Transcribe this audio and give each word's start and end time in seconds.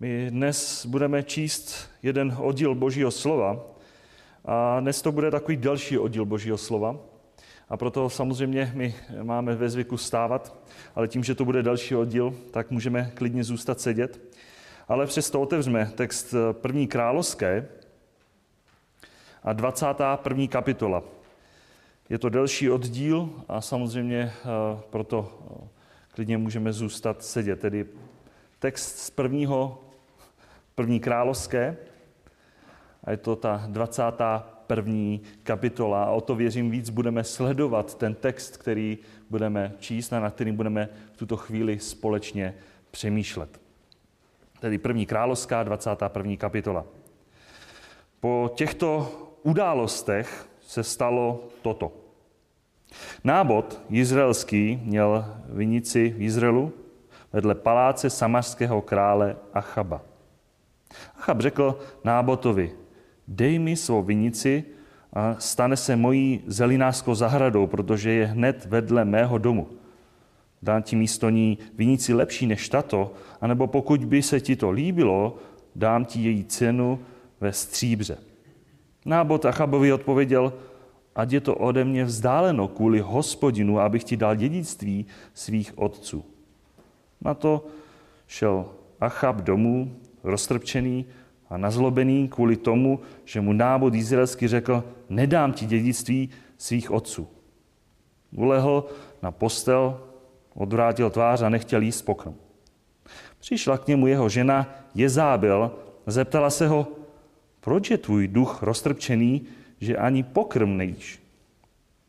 My 0.00 0.30
dnes 0.30 0.86
budeme 0.86 1.22
číst 1.22 1.90
jeden 2.02 2.36
oddíl 2.38 2.74
Božího 2.74 3.10
slova 3.10 3.60
a 4.44 4.80
dnes 4.80 5.02
to 5.02 5.12
bude 5.12 5.30
takový 5.30 5.56
další 5.56 5.98
oddíl 5.98 6.24
Božího 6.24 6.58
slova. 6.58 6.96
A 7.68 7.76
proto 7.76 8.10
samozřejmě 8.10 8.72
my 8.74 8.94
máme 9.22 9.54
ve 9.54 9.70
zvyku 9.70 9.96
stávat, 9.96 10.56
ale 10.94 11.08
tím, 11.08 11.24
že 11.24 11.34
to 11.34 11.44
bude 11.44 11.62
další 11.62 11.94
oddíl, 11.94 12.34
tak 12.50 12.70
můžeme 12.70 13.10
klidně 13.14 13.44
zůstat 13.44 13.80
sedět. 13.80 14.20
Ale 14.88 15.06
přesto 15.06 15.40
otevřeme 15.40 15.92
text 15.94 16.34
první 16.52 16.86
královské 16.86 17.68
a 19.42 19.52
21. 19.52 20.46
kapitola. 20.46 21.02
Je 22.08 22.18
to 22.18 22.28
delší 22.28 22.70
oddíl 22.70 23.30
a 23.48 23.60
samozřejmě 23.60 24.18
eh, 24.20 24.80
proto 24.90 25.38
eh, 25.64 25.68
klidně 26.14 26.38
můžeme 26.38 26.72
zůstat 26.72 27.24
sedět. 27.24 27.60
Tedy 27.60 27.86
text 28.58 28.98
z 28.98 29.10
prvního, 29.10 29.84
první 30.78 31.00
královské 31.00 31.76
a 33.04 33.10
je 33.10 33.16
to 33.16 33.36
ta 33.36 33.64
21. 33.66 35.18
kapitola. 35.42 36.04
A 36.04 36.10
o 36.10 36.20
to 36.20 36.34
věřím 36.34 36.70
víc 36.70 36.90
budeme 36.90 37.24
sledovat 37.24 37.94
ten 37.94 38.14
text, 38.14 38.56
který 38.56 38.98
budeme 39.30 39.72
číst 39.78 40.12
a 40.12 40.20
na 40.20 40.30
kterým 40.30 40.56
budeme 40.56 40.88
v 41.12 41.16
tuto 41.16 41.36
chvíli 41.36 41.78
společně 41.78 42.54
přemýšlet. 42.90 43.60
Tedy 44.60 44.78
první 44.78 45.06
královská, 45.06 45.62
21. 45.62 46.36
kapitola. 46.36 46.84
Po 48.20 48.50
těchto 48.54 49.12
událostech 49.42 50.48
se 50.60 50.84
stalo 50.84 51.48
toto. 51.62 51.92
Nábod 53.24 53.82
izraelský 53.90 54.80
měl 54.84 55.24
vinici 55.48 56.08
v 56.08 56.22
Izraelu 56.22 56.72
vedle 57.32 57.54
paláce 57.54 58.10
samařského 58.10 58.82
krále 58.82 59.36
Achaba. 59.54 60.07
Achab 61.16 61.40
řekl 61.40 61.78
Nábotovi, 62.04 62.72
dej 63.28 63.58
mi 63.58 63.76
svou 63.76 64.02
vinici 64.02 64.64
a 65.12 65.36
stane 65.38 65.76
se 65.76 65.96
mojí 65.96 66.40
zelinářskou 66.46 67.14
zahradou, 67.14 67.66
protože 67.66 68.10
je 68.10 68.26
hned 68.26 68.66
vedle 68.66 69.04
mého 69.04 69.38
domu. 69.38 69.68
Dám 70.62 70.82
ti 70.82 70.96
místo 70.96 71.30
ní 71.30 71.58
vinici 71.74 72.14
lepší 72.14 72.46
než 72.46 72.68
tato, 72.68 73.12
anebo 73.40 73.66
pokud 73.66 74.04
by 74.04 74.22
se 74.22 74.40
ti 74.40 74.56
to 74.56 74.70
líbilo, 74.70 75.36
dám 75.76 76.04
ti 76.04 76.20
její 76.20 76.44
cenu 76.44 76.98
ve 77.40 77.52
stříbře. 77.52 78.18
Nábot 79.04 79.44
Achabovi 79.44 79.92
odpověděl, 79.92 80.52
ať 81.16 81.32
je 81.32 81.40
to 81.40 81.54
ode 81.54 81.84
mě 81.84 82.04
vzdáleno 82.04 82.68
kvůli 82.68 83.00
hospodinu, 83.00 83.80
abych 83.80 84.04
ti 84.04 84.16
dal 84.16 84.36
dědictví 84.36 85.06
svých 85.34 85.78
otců. 85.78 86.24
Na 87.20 87.34
to 87.34 87.66
šel 88.26 88.66
Achab 89.00 89.36
domů, 89.36 89.96
roztrpčený 90.24 91.06
a 91.50 91.56
nazlobený 91.56 92.28
kvůli 92.28 92.56
tomu, 92.56 93.00
že 93.24 93.40
mu 93.40 93.52
nábod 93.52 93.94
izraelský 93.94 94.48
řekl, 94.48 94.84
nedám 95.08 95.52
ti 95.52 95.66
dědictví 95.66 96.30
svých 96.58 96.90
otců. 96.90 97.28
Ulehl 98.36 98.84
na 99.22 99.30
postel, 99.30 100.00
odvrátil 100.54 101.10
tvář 101.10 101.42
a 101.42 101.48
nechtěl 101.48 101.82
jíst 101.82 102.02
pokrm. 102.02 102.34
Přišla 103.38 103.78
k 103.78 103.86
němu 103.86 104.06
jeho 104.06 104.28
žena 104.28 104.74
Jezábel, 104.94 105.70
zeptala 106.06 106.50
se 106.50 106.68
ho, 106.68 106.86
proč 107.60 107.90
je 107.90 107.98
tvůj 107.98 108.28
duch 108.28 108.62
roztrpčený, 108.62 109.42
že 109.80 109.96
ani 109.96 110.22
pokrm 110.22 110.76
nejíš? 110.76 111.22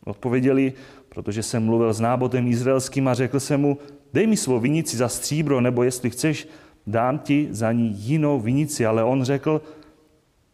Odpověděli, 0.06 0.74
protože 1.10 1.44
jsem 1.44 1.64
mluvil 1.64 1.94
s 1.94 2.00
nábotem 2.00 2.48
izraelským 2.48 3.08
a 3.08 3.14
řekl 3.14 3.40
jsem 3.40 3.62
mu, 3.62 3.78
dej 4.14 4.28
mi 4.28 4.38
svou 4.38 4.60
vinici 4.60 4.98
za 4.98 5.08
stříbro, 5.08 5.62
nebo 5.62 5.84
jestli 5.84 6.10
chceš, 6.10 6.48
dám 6.92 7.20
ti 7.20 7.48
za 7.52 7.72
ní 7.72 7.94
jinou 7.94 8.40
vinici. 8.40 8.86
Ale 8.86 9.04
on 9.04 9.24
řekl, 9.24 9.62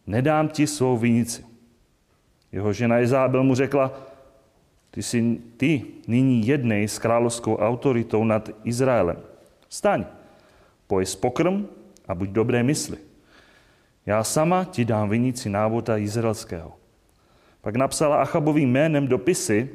nedám 0.06 0.48
ti 0.48 0.66
svou 0.66 0.96
vinici. 0.96 1.44
Jeho 2.52 2.72
žena 2.72 3.00
Izábel 3.00 3.42
mu 3.42 3.54
řekla, 3.54 3.92
ty 4.90 5.02
jsi 5.02 5.40
ty 5.56 5.82
nyní 6.06 6.46
jednej 6.46 6.88
s 6.88 6.98
královskou 6.98 7.56
autoritou 7.56 8.24
nad 8.24 8.50
Izraelem. 8.64 9.16
Staň, 9.68 10.04
poj 10.86 11.06
s 11.06 11.16
pokrm 11.16 11.66
a 12.08 12.14
buď 12.14 12.28
dobré 12.28 12.62
mysli. 12.62 12.96
Já 14.06 14.24
sama 14.24 14.64
ti 14.64 14.84
dám 14.84 15.10
vinici 15.10 15.48
nábota 15.48 15.96
izraelského. 15.96 16.72
Pak 17.60 17.76
napsala 17.76 18.22
Achabovým 18.22 18.70
jménem 18.70 19.06
dopisy, 19.08 19.68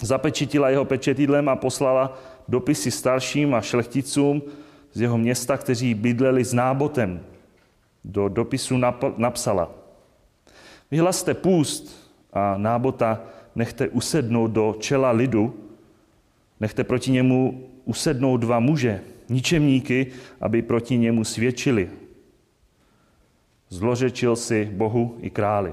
zapečitila 0.00 0.68
jeho 0.68 0.84
pečetidlem 0.84 1.48
a 1.48 1.56
poslala 1.56 2.18
dopisy 2.48 2.90
starším 2.90 3.54
a 3.54 3.60
šlechticům 3.60 4.42
z 4.98 5.00
jeho 5.00 5.18
města, 5.18 5.56
kteří 5.56 5.94
bydleli 5.94 6.44
s 6.44 6.52
nábotem. 6.52 7.20
Do 8.04 8.28
dopisu 8.28 8.76
napsala, 9.16 9.70
vyhlaste 10.90 11.34
půst 11.34 12.10
a 12.32 12.58
nábota 12.58 13.20
nechte 13.54 13.88
usednout 13.88 14.50
do 14.50 14.76
čela 14.78 15.10
lidu, 15.10 15.54
nechte 16.60 16.84
proti 16.84 17.10
němu 17.10 17.68
usednout 17.84 18.40
dva 18.40 18.58
muže, 18.58 19.00
ničemníky, 19.28 20.06
aby 20.40 20.62
proti 20.62 20.98
němu 20.98 21.24
svědčili. 21.24 21.90
Zlořečil 23.68 24.36
si 24.36 24.70
Bohu 24.72 25.18
i 25.20 25.30
králi. 25.30 25.72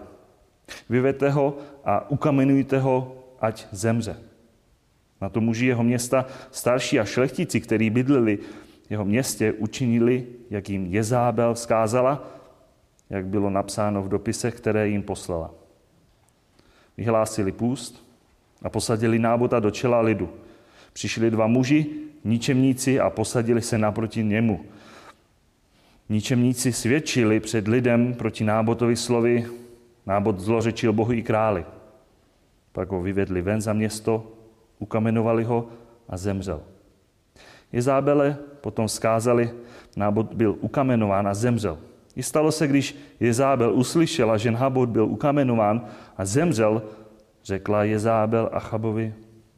Vyvete 0.89 1.29
ho 1.29 1.57
a 1.85 2.09
ukamenujte 2.09 2.79
ho, 2.79 3.25
ať 3.41 3.67
zemře. 3.71 4.17
Na 5.21 5.29
to 5.29 5.41
muži 5.41 5.65
jeho 5.65 5.83
města, 5.83 6.25
starší 6.51 6.99
a 6.99 7.05
šlechtici, 7.05 7.61
kteří 7.61 7.89
bydleli 7.89 8.39
jeho 8.89 9.05
městě, 9.05 9.53
učinili, 9.53 10.27
jak 10.49 10.69
jim 10.69 10.85
Jezábel 10.85 11.53
vzkázala, 11.53 12.27
jak 13.09 13.25
bylo 13.25 13.49
napsáno 13.49 14.03
v 14.03 14.09
dopisech, 14.09 14.55
které 14.55 14.87
jim 14.87 15.03
poslala. 15.03 15.51
Vyhlásili 16.97 17.51
půst 17.51 18.05
a 18.61 18.69
posadili 18.69 19.19
nábota 19.19 19.59
do 19.59 19.71
čela 19.71 20.01
lidu. 20.01 20.29
Přišli 20.93 21.31
dva 21.31 21.47
muži, 21.47 21.85
ničemníci 22.23 22.99
a 22.99 23.09
posadili 23.09 23.61
se 23.61 23.77
naproti 23.77 24.23
němu. 24.23 24.65
Ničemníci 26.09 26.73
svědčili 26.73 27.39
před 27.39 27.67
lidem 27.67 28.13
proti 28.13 28.43
nábotovi 28.43 28.95
slovy, 28.95 29.45
nábot 30.05 30.39
zlořečil 30.39 30.93
Bohu 30.93 31.13
i 31.13 31.23
králi. 31.23 31.65
Pak 32.71 32.91
ho 32.91 33.01
vyvedli 33.01 33.41
ven 33.41 33.61
za 33.61 33.73
město, 33.73 34.31
ukamenovali 34.79 35.43
ho 35.43 35.69
a 36.09 36.17
zemřel. 36.17 36.61
Jezábele 37.71 38.37
potom 38.65 38.89
zkázali, 38.89 39.53
nábot 39.93 40.33
byl 40.33 40.57
ukamenován 40.65 41.27
a 41.27 41.33
zemřel. 41.33 41.77
I 42.15 42.23
stalo 42.23 42.49
se, 42.51 42.67
když 42.67 42.97
Jezábel 43.19 43.73
uslyšela, 43.77 44.37
že 44.37 44.51
Nábot 44.51 44.89
byl 44.89 45.05
ukamenován 45.05 45.85
a 46.17 46.25
zemřel, 46.25 46.81
řekla 47.43 47.83
Jezábel 47.83 48.49
Achabovi, 48.53 49.13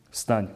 vstaň 0.09 0.47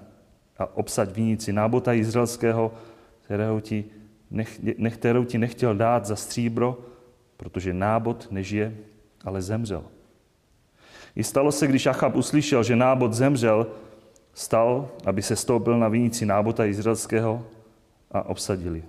a 0.59 0.67
obsaď 0.75 1.15
vinici 1.15 1.53
nábota 1.53 1.93
izraelského, 1.93 2.75
kterého 3.23 3.61
ti, 3.61 3.85
nech, 4.31 4.59
kterou 4.99 5.23
ti 5.23 5.37
nechtěl 5.37 5.75
dát 5.75 6.05
za 6.05 6.15
stříbro, 6.15 6.77
protože 7.37 7.73
nábot 7.73 8.27
nežije, 8.31 8.75
ale 9.23 9.41
zemřel. 9.41 9.83
I 11.15 11.23
stalo 11.23 11.51
se, 11.51 11.67
když 11.67 11.87
Achab 11.87 12.15
uslyšel, 12.15 12.63
že 12.63 12.75
nábot 12.75 13.13
zemřel, 13.13 13.67
stal, 14.33 14.89
aby 15.05 15.21
se 15.21 15.35
stoupil 15.35 15.79
na 15.79 15.87
vinici 15.87 16.25
nábota 16.25 16.65
izraelského 16.65 17.60
a 18.11 18.21
obsadili. 18.23 18.83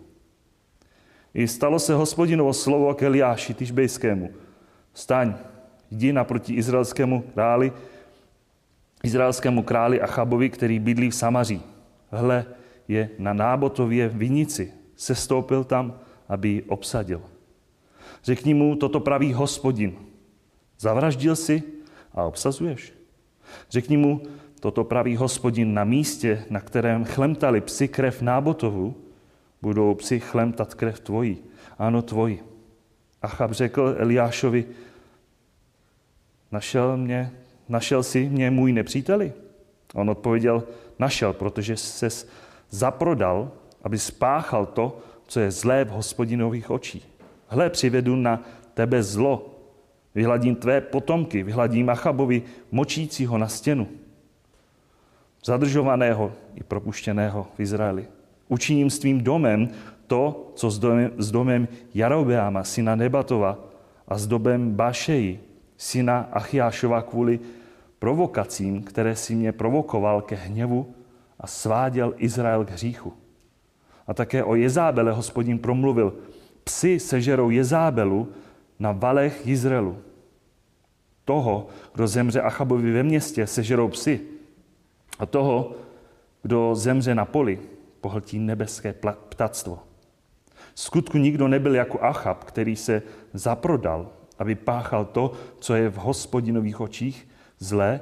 I 1.35 1.49
stalo 1.49 1.79
se 1.79 1.95
hospodinovo 1.95 2.53
slovo 2.53 2.95
k 2.95 3.03
Eliáši 3.03 3.55
Tyžbejskému. 3.55 4.31
Staň, 4.95 5.35
jdi 5.91 6.13
naproti 6.13 6.55
izraelskému 6.55 7.33
králi, 7.35 7.73
izraelskému 9.03 9.63
králi 9.63 10.01
Achabovi, 10.01 10.51
který 10.51 10.79
bydlí 10.79 11.11
v 11.11 11.15
Samaří. 11.15 11.63
Hle, 12.11 12.47
je 12.89 13.11
na 13.19 13.33
nábotově 13.33 14.09
vinici. 14.09 14.73
Sestoupil 14.97 15.65
tam, 15.65 15.99
aby 16.29 16.49
ji 16.49 16.63
obsadil. 16.63 17.23
Řekni 18.25 18.55
mu, 18.55 18.77
toto 18.77 19.01
praví 19.01 19.33
hospodin. 19.33 19.97
Zavraždil 20.79 21.37
si 21.37 21.63
a 22.15 22.23
obsazuješ. 22.23 22.93
Řekni 23.71 23.97
mu, 23.97 24.23
toto 24.61 24.85
praví 24.85 25.17
hospodin 25.17 25.75
na 25.75 25.85
místě, 25.85 26.45
na 26.51 26.61
kterém 26.61 27.05
chlemtali 27.05 27.61
psi 27.61 27.89
krev 27.89 28.23
nábotovu, 28.23 28.95
budou 29.63 29.95
psi 29.95 30.21
chlemtat 30.21 30.75
krev 30.75 31.01
tvoji. 31.01 31.45
Ano, 31.79 32.03
tvoji. 32.03 32.43
Achab 33.23 33.51
řekl 33.53 33.95
Eliášovi, 33.99 34.65
našel, 36.53 36.97
mě, 36.97 37.33
našel 37.69 38.03
si 38.03 38.29
mě 38.29 38.51
můj 38.51 38.73
nepříteli? 38.73 39.33
On 39.95 40.11
odpověděl, 40.11 40.65
našel, 40.99 41.33
protože 41.33 41.77
se 41.77 42.09
zaprodal, 42.71 43.51
aby 43.83 43.99
spáchal 43.99 44.67
to, 44.67 44.99
co 45.27 45.41
je 45.41 45.51
zlé 45.51 45.85
v 45.85 45.89
hospodinových 45.89 46.71
očích. 46.71 47.09
Hle, 47.49 47.71
přivedu 47.71 48.17
na 48.17 48.43
tebe 48.75 49.03
zlo. 49.03 49.49
Vyhladím 50.15 50.57
tvé 50.57 50.81
potomky, 50.81 51.43
vyhladím 51.43 51.91
Achabovi 51.91 52.43
močícího 52.71 53.39
na 53.39 53.49
stěnu. 53.49 53.89
Zadržovaného 55.45 56.33
i 56.55 56.63
propuštěného 56.63 57.47
v 57.57 57.61
Izraeli. 57.61 58.07
Učiním 58.53 58.91
s 58.91 58.99
tvým 58.99 59.25
domem 59.25 59.69
to, 60.07 60.53
co 60.55 60.71
s 60.71 60.79
domem, 60.79 61.11
s 61.17 61.31
domem 61.31 61.69
Jarobeama, 61.95 62.65
syna 62.65 62.93
Nebatova, 62.95 63.59
a 64.09 64.19
s 64.19 64.27
domem 64.27 64.77
Bašeji, 64.77 65.41
syna 65.77 66.29
Achiášova 66.33 67.03
kvůli 67.03 67.41
provokacím, 67.99 68.83
které 68.83 69.17
si 69.17 69.35
mě 69.35 69.53
provokoval 69.53 70.21
ke 70.21 70.37
hněvu 70.37 70.95
a 71.41 71.47
sváděl 71.47 72.15
Izrael 72.17 72.65
k 72.65 72.71
hříchu. 72.71 73.13
A 74.07 74.15
také 74.15 74.45
o 74.45 74.55
Jezábele 74.55 75.13
hospodin 75.13 75.59
promluvil, 75.59 76.13
psi 76.65 77.01
sežerou 77.01 77.51
Jezábelu 77.51 78.29
na 78.79 78.93
valech 78.93 79.47
Izraelu. 79.47 79.97
Toho, 81.25 81.67
kdo 81.95 82.07
zemře 82.07 82.41
Achabovi 82.41 82.93
ve 82.93 83.03
městě, 83.03 83.47
sežerou 83.47 83.89
psy. 83.89 84.21
A 85.19 85.27
toho, 85.27 85.73
kdo 86.43 86.75
zemře 86.75 87.15
na 87.15 87.25
poli, 87.25 87.72
pohltí 88.03 88.39
nebeské 88.39 88.95
ptactvo. 89.29 89.79
Skutku 90.75 91.19
nikdo 91.19 91.49
nebyl 91.49 91.75
jako 91.75 92.03
Achab, 92.03 92.45
který 92.45 92.77
se 92.77 93.03
zaprodal, 93.33 94.11
aby 94.39 94.55
páchal 94.55 95.05
to, 95.05 95.33
co 95.59 95.75
je 95.75 95.89
v 95.89 95.97
hospodinových 95.97 96.81
očích 96.81 97.29
zlé, 97.59 98.01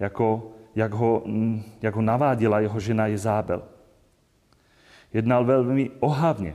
jako, 0.00 0.52
jak, 0.74 0.92
ho, 0.92 1.22
mm, 1.24 1.62
jak 1.82 1.94
ho 1.94 2.02
naváděla 2.02 2.60
jeho 2.60 2.80
žena 2.80 3.06
Jezábel. 3.06 3.62
Jednal 5.12 5.44
velmi 5.44 5.90
ohavně, 6.00 6.54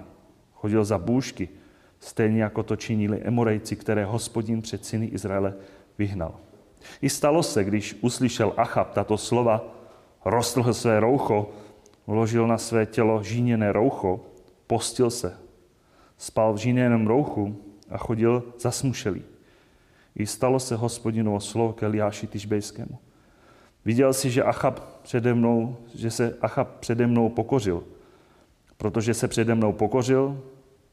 chodil 0.54 0.86
za 0.86 0.98
bůžky, 0.98 1.50
stejně 2.00 2.44
jako 2.44 2.64
to 2.64 2.76
činili 2.76 3.22
Emorejci, 3.22 3.76
které 3.76 4.06
hospodin 4.06 4.62
před 4.62 4.86
syny 4.86 5.06
Izraele 5.06 5.54
vyhnal. 5.98 6.36
I 7.02 7.10
stalo 7.10 7.44
se, 7.44 7.64
když 7.64 7.98
uslyšel 8.02 8.54
Achab 8.58 8.94
tato 8.94 9.18
slova, 9.18 9.66
roztrhl 10.26 10.74
své 10.74 11.00
roucho, 11.00 11.50
vložil 12.08 12.48
na 12.48 12.58
své 12.58 12.86
tělo 12.86 13.24
žíněné 13.24 13.72
roucho, 13.72 14.26
postil 14.68 15.10
se, 15.10 15.38
spal 16.18 16.54
v 16.54 16.58
žíněném 16.58 17.08
rouchu 17.08 17.56
a 17.90 17.98
chodil 17.98 18.44
zasmušelý. 18.60 19.24
I 20.16 20.26
stalo 20.26 20.60
se 20.60 20.76
hospodinovo 20.76 21.40
slovo 21.40 21.74
k 21.74 21.84
Eliáši 21.84 22.28
Tyžbejskému. 22.28 23.00
Viděl 23.86 24.14
si, 24.14 24.32
že, 24.32 24.44
Achab 24.44 24.80
přede 25.02 25.34
mnou, 25.34 25.78
že 25.96 26.12
se 26.12 26.38
Achab 26.42 26.68
přede 26.80 27.08
mnou 27.08 27.30
pokořil. 27.30 27.84
Protože 28.78 29.14
se 29.14 29.28
přede 29.28 29.56
mnou 29.56 29.74
pokořil, 29.74 30.44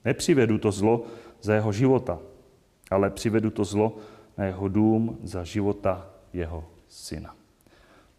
nepřivedu 0.04 0.58
to 0.58 0.72
zlo 0.72 1.04
za 1.42 1.54
jeho 1.54 1.72
života, 1.72 2.18
ale 2.90 3.10
přivedu 3.10 3.50
to 3.50 3.64
zlo 3.64 3.96
na 4.38 4.44
jeho 4.44 4.68
dům 4.68 5.18
za 5.22 5.44
života 5.44 6.06
jeho 6.32 6.64
syna. 6.88 7.34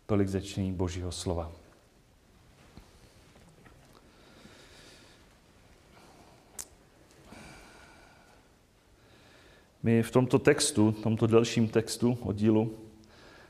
Tolik 0.06 0.28
zečení 0.28 0.72
Božího 0.74 1.12
slova. 1.12 1.61
My 9.84 10.04
v 10.04 10.12
tomto 10.12 10.40
textu, 10.40 10.92
v 10.92 11.04
tomto 11.04 11.28
delším 11.28 11.68
textu 11.68 12.18
oddílu, 12.22 12.72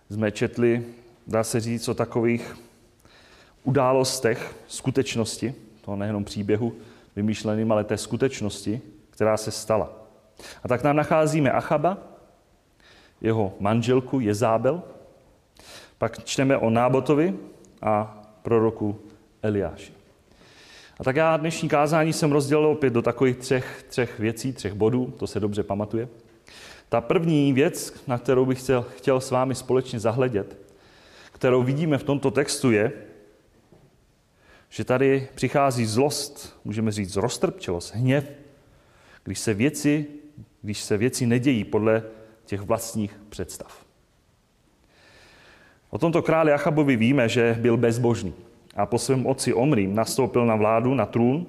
jsme 0.10 0.32
četli, 0.32 0.86
dá 1.28 1.44
se 1.44 1.60
říct, 1.60 1.88
o 1.88 1.94
takových 1.94 2.58
událostech, 3.64 4.56
skutečnosti, 4.68 5.54
to 5.82 5.96
nejenom 5.96 6.24
příběhu 6.24 6.74
vymýšleným, 7.16 7.72
ale 7.72 7.84
té 7.84 7.98
skutečnosti, 7.98 8.82
která 9.10 9.38
se 9.38 9.52
stala. 9.52 9.94
A 10.64 10.68
tak 10.68 10.84
nám 10.84 10.96
nacházíme 10.96 11.52
Achaba, 11.52 11.98
jeho 13.22 13.54
manželku 13.60 14.20
Jezábel, 14.20 14.84
pak 15.98 16.24
čteme 16.24 16.58
o 16.58 16.70
Nábotovi 16.70 17.38
a 17.82 18.24
proroku 18.42 19.00
Eliáši. 19.42 20.01
A 21.02 21.04
tak 21.04 21.16
já 21.16 21.38
dnešní 21.38 21.70
kázání 21.70 22.14
jsem 22.14 22.32
rozdělil 22.32 22.68
opět 22.68 22.94
do 22.94 23.02
takových 23.02 23.38
třech, 23.38 23.86
třech 23.88 24.20
věcí, 24.20 24.54
třech 24.54 24.74
bodů, 24.74 25.14
to 25.18 25.28
se 25.28 25.40
dobře 25.40 25.64
pamatuje. 25.64 26.08
Ta 26.90 27.02
první 27.02 27.54
věc, 27.54 28.04
na 28.08 28.18
kterou 28.18 28.46
bych 28.46 28.60
chtěl, 28.60 28.86
chtěl 28.98 29.22
s 29.22 29.32
vámi 29.32 29.56
společně 29.56 30.00
zahledět, 30.00 30.58
kterou 31.32 31.64
vidíme 31.64 31.98
v 31.98 32.04
tomto 32.04 32.32
textu, 32.32 32.72
je, 32.72 32.92
že 34.70 34.84
tady 34.84 35.28
přichází 35.36 35.86
zlost, 35.86 36.60
můžeme 36.66 36.92
říct 36.92 37.16
roztrpčelost, 37.16 37.96
hněv, 37.96 38.32
když 39.24 39.40
se 39.40 39.54
věci, 39.54 40.06
když 40.62 40.82
se 40.82 40.98
věci 40.98 41.26
nedějí 41.26 41.64
podle 41.64 42.04
těch 42.46 42.62
vlastních 42.62 43.20
představ. 43.30 43.86
O 45.90 45.98
tomto 45.98 46.22
králi 46.22 46.54
Achabovi 46.54 46.96
víme, 46.96 47.30
že 47.30 47.58
byl 47.60 47.78
bezbožný 47.78 48.34
a 48.76 48.86
po 48.86 48.98
svém 48.98 49.26
otci 49.26 49.54
Omrím 49.54 49.96
nastoupil 49.96 50.46
na 50.46 50.56
vládu, 50.56 50.94
na 50.94 51.06
trůn 51.06 51.46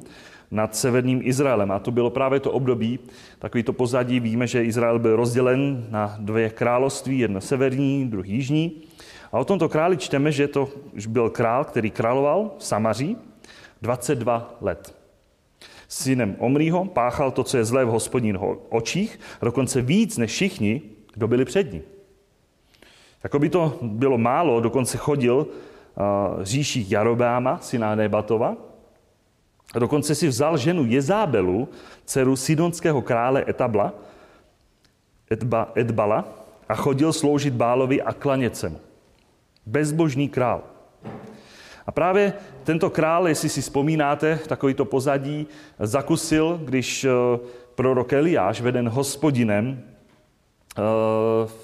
nad 0.51 0.77
severním 0.77 1.21
Izraelem. 1.25 1.71
A 1.71 1.79
to 1.79 1.91
bylo 1.91 2.11
právě 2.11 2.41
to 2.41 2.53
období, 2.53 2.99
takový 3.39 3.63
to 3.63 3.73
pozadí. 3.73 4.21
Víme, 4.21 4.47
že 4.47 4.65
Izrael 4.65 4.99
byl 4.99 5.17
rozdělen 5.17 5.87
na 5.91 6.17
dvě 6.19 6.51
království, 6.51 7.19
jedno 7.19 7.41
severní, 7.41 8.07
druhý 8.07 8.33
jižní. 8.33 8.83
A 9.33 9.39
o 9.39 9.45
tomto 9.45 9.69
králi 9.69 9.97
čteme, 9.97 10.33
že 10.33 10.49
to 10.49 10.69
byl 11.09 11.31
král, 11.31 11.65
který 11.65 11.91
královal 11.91 12.51
v 12.59 12.65
Samaří 12.65 13.17
22 13.83 14.57
let. 14.61 14.95
Synem 15.89 16.37
Omrího 16.39 16.85
páchal 16.85 17.31
to, 17.31 17.45
co 17.45 17.57
je 17.57 17.65
zlé 17.65 17.85
v 17.85 17.89
hospodních 17.89 18.37
očích, 18.69 19.21
dokonce 19.43 19.83
víc 19.83 20.19
než 20.19 20.31
všichni, 20.31 20.83
kdo 21.15 21.29
byli 21.29 21.45
před 21.45 21.73
ním. 21.73 21.83
Jako 23.23 23.39
by 23.39 23.49
to 23.49 23.79
bylo 23.83 24.19
málo, 24.19 24.61
dokonce 24.61 24.99
chodil 24.99 25.47
říší 26.43 26.91
Jarobáma, 26.91 27.59
syna 27.59 27.95
Nebatova, 27.95 28.57
a 29.75 29.79
dokonce 29.79 30.15
si 30.15 30.29
vzal 30.29 30.57
ženu 30.57 30.85
Jezábelu, 30.85 31.69
dceru 32.05 32.37
sidonského 32.37 33.03
krále 33.03 33.45
Etabla, 33.49 33.93
Edba, 35.31 35.73
Edbala, 35.75 36.25
a 36.69 36.75
chodil 36.75 37.13
sloužit 37.13 37.55
Bálovi 37.55 38.03
a 38.03 38.13
klanět 38.13 38.57
se 38.57 38.69
mu. 38.69 38.81
Bezbožný 39.67 40.29
král. 40.29 40.63
A 41.87 41.93
právě 41.93 42.33
tento 42.65 42.91
král, 42.91 43.29
jestli 43.29 43.49
si 43.49 43.61
vzpomínáte, 43.61 44.39
takovýto 44.49 44.85
pozadí, 44.85 45.47
zakusil, 45.79 46.61
když 46.65 47.05
eh, 47.05 47.11
prorok 47.75 48.13
Eliáš, 48.13 48.61
veden 48.61 48.89
hospodinem, 48.89 49.83
eh, 49.85 49.92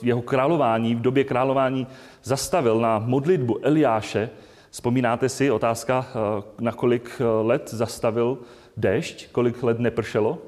jeho 0.02 0.22
králování, 0.22 0.94
v 0.94 1.00
době 1.00 1.24
králování 1.24 1.86
zastavil 2.22 2.80
na 2.80 2.98
modlitbu 2.98 3.58
Eliáše, 3.62 4.30
Vzpomínáte 4.70 5.28
si, 5.28 5.50
otázka, 5.50 6.06
eh, 6.08 6.42
na 6.60 6.72
kolik 6.72 7.10
eh, 7.20 7.24
let 7.24 7.70
zastavil 7.72 8.38
dešť, 8.76 9.32
kolik 9.32 9.62
let 9.62 9.78
nepršelo? 9.78 10.38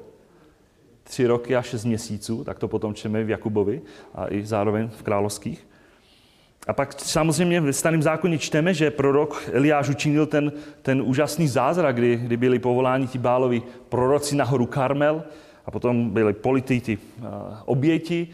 Tři 1.03 1.27
roky 1.27 1.55
a 1.55 1.61
šest 1.61 1.85
měsíců, 1.85 2.43
tak 2.43 2.59
to 2.59 2.67
potom 2.67 2.93
čteme 2.93 3.23
v 3.23 3.29
Jakubovi 3.29 3.81
a 4.15 4.31
i 4.33 4.45
zároveň 4.45 4.89
v 4.89 5.03
královských. 5.03 5.67
A 6.67 6.73
pak 6.73 6.99
samozřejmě 6.99 7.61
v 7.61 7.71
starém 7.71 8.01
zákoně 8.01 8.37
čteme, 8.37 8.73
že 8.73 8.91
prorok 8.91 9.49
Eliáš 9.51 9.89
učinil 9.89 10.25
ten, 10.25 10.51
ten 10.81 11.01
úžasný 11.01 11.47
zázrak, 11.47 11.95
kdy, 11.95 12.15
kdy 12.15 12.37
byli 12.37 12.59
povoláni 12.59 13.07
ti 13.07 13.17
bálovi 13.17 13.61
proroci 13.89 14.35
na 14.35 14.45
horu 14.45 14.65
Karmel 14.65 15.23
a 15.65 15.71
potom 15.71 16.09
byli 16.09 16.33
polity 16.33 16.81
ty 16.81 16.97
oběti 17.65 18.27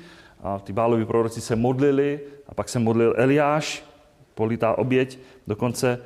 a 0.44 0.60
ty 0.60 0.74
bálovi 0.74 1.06
proroci 1.06 1.41
se 1.41 1.56
modlili 1.56 2.20
a 2.48 2.53
pak 2.53 2.70
se 2.70 2.79
modlil 2.79 3.13
Eliáš 3.17 3.84
politá 4.34 4.77
oběť 4.77 5.20
dokonce 5.48 6.00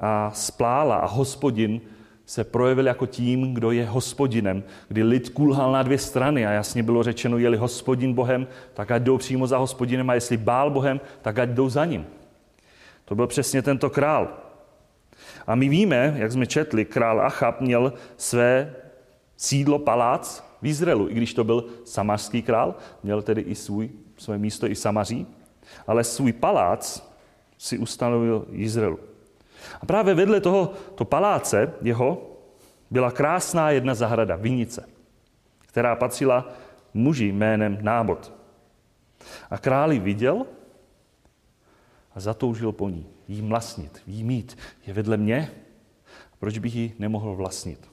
a 0.00 0.30
splála 0.34 0.96
a 0.96 1.06
hospodin 1.06 1.80
se 2.26 2.44
projevil 2.44 2.86
jako 2.86 3.06
tím, 3.06 3.54
kdo 3.54 3.70
je 3.70 3.86
hospodinem, 3.86 4.62
kdy 4.88 5.02
lid 5.02 5.28
kulhal 5.28 5.72
na 5.72 5.82
dvě 5.82 5.98
strany 5.98 6.46
a 6.46 6.50
jasně 6.50 6.82
bylo 6.82 7.02
řečeno, 7.02 7.38
je-li 7.38 7.56
hospodin 7.56 8.14
Bohem, 8.14 8.46
tak 8.74 8.90
ať 8.90 9.02
jdou 9.02 9.18
přímo 9.18 9.46
za 9.46 9.58
hospodinem 9.58 10.10
a 10.10 10.14
jestli 10.14 10.36
bál 10.36 10.70
Bohem, 10.70 11.00
tak 11.22 11.38
ať 11.38 11.48
jdou 11.48 11.68
za 11.68 11.84
ním. 11.84 12.06
To 13.04 13.14
byl 13.14 13.26
přesně 13.26 13.62
tento 13.62 13.90
král. 13.90 14.28
A 15.46 15.54
my 15.54 15.68
víme, 15.68 16.14
jak 16.16 16.32
jsme 16.32 16.46
četli, 16.46 16.84
král 16.84 17.20
Achab 17.20 17.60
měl 17.60 17.92
své 18.16 18.74
sídlo, 19.38 19.78
palác 19.78 20.42
v 20.62 20.66
Izraelu, 20.66 21.08
i 21.08 21.14
když 21.14 21.34
to 21.34 21.44
byl 21.44 21.64
samařský 21.84 22.42
král, 22.42 22.74
měl 23.02 23.22
tedy 23.22 23.40
i 23.40 23.54
svůj, 23.54 23.90
své 24.16 24.38
místo 24.38 24.66
i 24.66 24.74
Samaří, 24.74 25.26
ale 25.86 26.04
svůj 26.04 26.32
palác 26.32 27.08
si 27.58 27.78
ustanovil 27.78 28.46
Izraelu. 28.50 28.98
A 29.80 29.86
právě 29.86 30.14
vedle 30.14 30.40
toho 30.40 30.72
to 30.94 31.04
paláce 31.04 31.72
jeho 31.82 32.30
byla 32.90 33.10
krásná 33.10 33.70
jedna 33.70 33.94
zahrada, 33.94 34.36
vinice, 34.36 34.88
která 35.58 35.96
patřila 35.96 36.48
muži 36.94 37.24
jménem 37.24 37.78
Nábot. 37.80 38.32
A 39.50 39.58
králi 39.58 39.98
viděl 39.98 40.46
a 42.14 42.20
zatoužil 42.20 42.72
po 42.72 42.88
ní. 42.88 43.06
Jí 43.28 43.42
vlastnit, 43.42 44.02
jí 44.06 44.24
mít. 44.24 44.58
Je 44.86 44.94
vedle 44.94 45.16
mě, 45.16 45.50
proč 46.38 46.58
bych 46.58 46.74
ji 46.74 46.94
nemohl 46.98 47.34
vlastnit? 47.34 47.88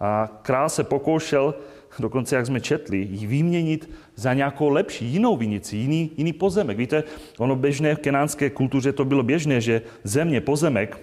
A 0.00 0.40
král 0.42 0.68
se 0.68 0.84
pokoušel 0.84 1.54
dokonce 1.98 2.36
jak 2.36 2.46
jsme 2.46 2.60
četli, 2.60 2.98
ji 2.98 3.26
vyměnit 3.26 3.90
za 4.14 4.34
nějakou 4.34 4.68
lepší, 4.68 5.06
jinou 5.06 5.36
vinici, 5.36 5.76
jiný, 5.76 6.10
jiný 6.16 6.32
pozemek. 6.32 6.78
Víte, 6.78 7.04
ono 7.38 7.56
běžné 7.56 7.94
v 7.94 7.98
kenánské 7.98 8.50
kultuře 8.50 8.92
to 8.92 9.04
bylo 9.04 9.22
běžné, 9.22 9.60
že 9.60 9.82
země, 10.04 10.40
pozemek 10.40 11.00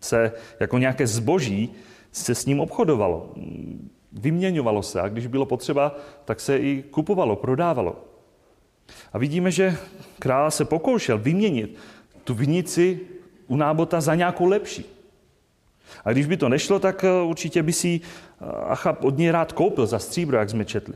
se 0.00 0.32
jako 0.60 0.78
nějaké 0.78 1.06
zboží 1.06 1.72
se 2.12 2.34
s 2.34 2.46
ním 2.46 2.60
obchodovalo, 2.60 3.34
vyměňovalo 4.12 4.82
se 4.82 5.00
a 5.00 5.08
když 5.08 5.26
bylo 5.26 5.46
potřeba, 5.46 5.98
tak 6.24 6.40
se 6.40 6.58
i 6.58 6.84
kupovalo, 6.90 7.36
prodávalo. 7.36 8.04
A 9.12 9.18
vidíme, 9.18 9.50
že 9.50 9.76
král 10.18 10.50
se 10.50 10.64
pokoušel 10.64 11.18
vyměnit 11.18 11.76
tu 12.24 12.34
vinici 12.34 13.00
u 13.46 13.56
nábota 13.56 14.00
za 14.00 14.14
nějakou 14.14 14.46
lepší. 14.46 14.95
A 16.04 16.12
když 16.12 16.26
by 16.26 16.36
to 16.36 16.48
nešlo, 16.48 16.78
tak 16.78 17.04
eh, 17.04 17.22
určitě 17.22 17.62
by 17.62 17.72
si 17.72 18.00
eh, 18.00 18.44
Achab 18.44 19.04
od 19.04 19.18
něj 19.18 19.30
rád 19.30 19.52
koupil 19.52 19.86
za 19.86 19.98
stříbro, 19.98 20.36
jak 20.36 20.50
jsme 20.50 20.64
četli. 20.64 20.94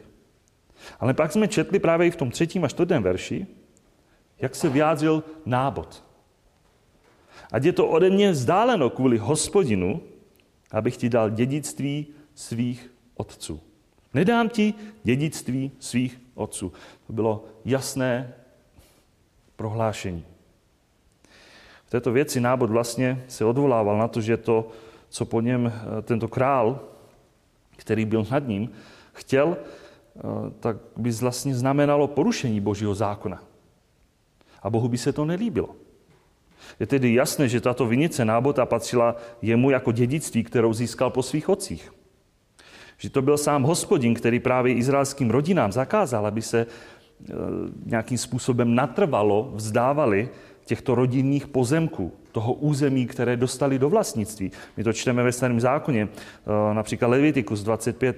Ale 1.01 1.15
pak 1.15 1.33
jsme 1.33 1.49
četli 1.49 1.79
právě 1.79 2.07
i 2.07 2.11
v 2.11 2.17
tom 2.17 2.31
třetím 2.31 2.65
a 2.65 2.69
čtvrtém 2.69 3.03
verši, 3.03 3.47
jak 4.39 4.55
se 4.55 4.69
vyjádřil 4.69 5.25
nábot. 5.47 6.05
Ať 7.53 7.65
je 7.65 7.73
to 7.73 7.89
ode 7.89 8.11
mě 8.11 8.31
vzdáleno 8.31 8.91
kvůli 8.91 9.19
hospodinu, 9.19 10.01
abych 10.71 10.97
ti 10.97 11.09
dal 11.09 11.31
dědictví 11.31 12.07
svých 12.35 12.91
otců. 13.15 13.61
Nedám 14.15 14.49
ti 14.49 14.75
dědictví 15.05 15.73
svých 15.79 16.21
otců. 16.35 16.73
To 17.07 17.13
bylo 17.13 17.45
jasné 17.65 18.35
prohlášení. 19.57 20.25
Této 21.91 22.13
věci 22.13 22.41
nábod 22.41 22.71
vlastně 22.71 23.25
se 23.29 23.45
odvolával 23.45 23.99
na 23.99 24.09
to, 24.09 24.21
že 24.21 24.37
to, 24.37 24.69
co 25.09 25.25
po 25.25 25.41
něm 25.41 25.67
eh, 25.67 26.03
tento 26.03 26.29
král, 26.29 26.81
který 27.77 28.05
byl 28.05 28.27
nad 28.31 28.49
ním, 28.49 28.71
chtěl, 29.13 29.57
eh, 29.57 30.21
tak 30.61 30.77
by 30.97 31.11
vlastně 31.11 31.55
znamenalo 31.55 32.07
porušení 32.07 32.61
božího 32.61 32.95
zákona. 32.95 33.43
A 34.63 34.71
Bohu 34.71 34.89
by 34.89 34.99
se 34.99 35.13
to 35.13 35.25
nelíbilo. 35.25 35.69
Je 36.81 36.87
tedy 36.87 37.15
jasné, 37.15 37.49
že 37.49 37.61
tato 37.61 37.87
vinice 37.87 38.25
nábota 38.25 38.67
patřila 38.67 39.17
jemu 39.43 39.71
jako 39.71 39.93
dědictví, 39.93 40.45
kterou 40.45 40.73
získal 40.73 41.11
po 41.11 41.23
svých 41.23 41.49
otcích. 41.49 41.93
Že 42.99 43.11
to 43.11 43.23
byl 43.23 43.39
sám 43.39 43.63
hospodin, 43.63 44.15
který 44.15 44.41
právě 44.41 44.75
izraelským 44.75 45.31
rodinám 45.31 45.73
zakázal, 45.73 46.27
aby 46.27 46.43
se 46.43 46.61
e, 46.61 46.67
nějakým 47.87 48.19
způsobem 48.19 48.75
natrvalo 48.75 49.53
vzdávali 49.55 50.29
těchto 50.71 50.95
rodinných 50.95 51.47
pozemků, 51.47 52.13
toho 52.33 52.53
území, 52.53 53.07
které 53.07 53.37
dostali 53.37 53.79
do 53.79 53.91
vlastnictví. 53.91 54.53
My 54.77 54.85
to 54.85 54.93
čteme 54.93 55.23
ve 55.23 55.33
starém 55.33 55.61
zákoně, 55.61 56.03
e, 56.03 56.75
například 56.75 57.09
Levitikus 57.09 57.63
25. 57.63 58.17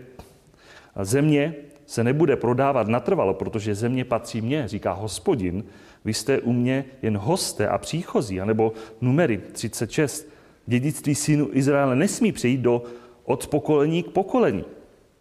Země 1.03 1.55
se 1.87 2.05
nebude 2.05 2.37
prodávat 2.37 2.89
natrvalo, 2.89 3.35
protože 3.35 3.75
země 3.75 4.05
patří 4.05 4.41
mně, 4.41 4.69
říká 4.69 4.93
hospodin, 4.93 5.65
vy 6.05 6.15
jste 6.15 6.41
u 6.41 6.53
mě 6.53 6.85
jen 7.03 7.17
hosté 7.17 7.69
a 7.69 7.79
příchozí, 7.79 8.41
anebo 8.41 8.73
numery 9.01 9.41
36. 9.53 10.29
Dědictví 10.67 11.15
synu 11.15 11.49
Izraele 11.53 11.97
nesmí 11.97 12.33
přejít 12.33 12.61
do 12.61 12.83
od 13.25 13.47
pokolení 13.47 14.03
k 14.03 14.11
pokolení, 14.13 14.65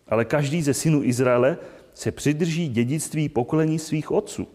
ale 0.08 0.26
každý 0.26 0.62
ze 0.62 0.74
synů 0.74 1.04
Izraele 1.04 1.58
se 1.94 2.12
přidrží 2.12 2.68
dědictví 2.68 3.30
pokolení 3.30 3.80
svých 3.80 4.12
otců. 4.12 4.48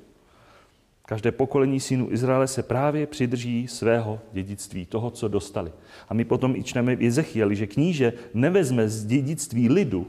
Každé 1.06 1.32
pokolení 1.32 1.80
synů 1.80 2.12
Izraele 2.12 2.46
se 2.46 2.62
právě 2.62 3.06
přidrží 3.06 3.68
svého 3.68 4.20
dědictví, 4.32 4.86
toho, 4.86 5.10
co 5.10 5.28
dostali. 5.28 5.72
A 6.08 6.14
my 6.14 6.25
potom 6.25 6.56
i 6.56 6.62
čteme 6.62 6.96
v 6.96 7.06
Ezechieli, 7.06 7.56
že 7.56 7.66
kníže 7.66 8.12
nevezme 8.34 8.88
z 8.88 9.06
dědictví 9.06 9.68
lidu, 9.68 10.06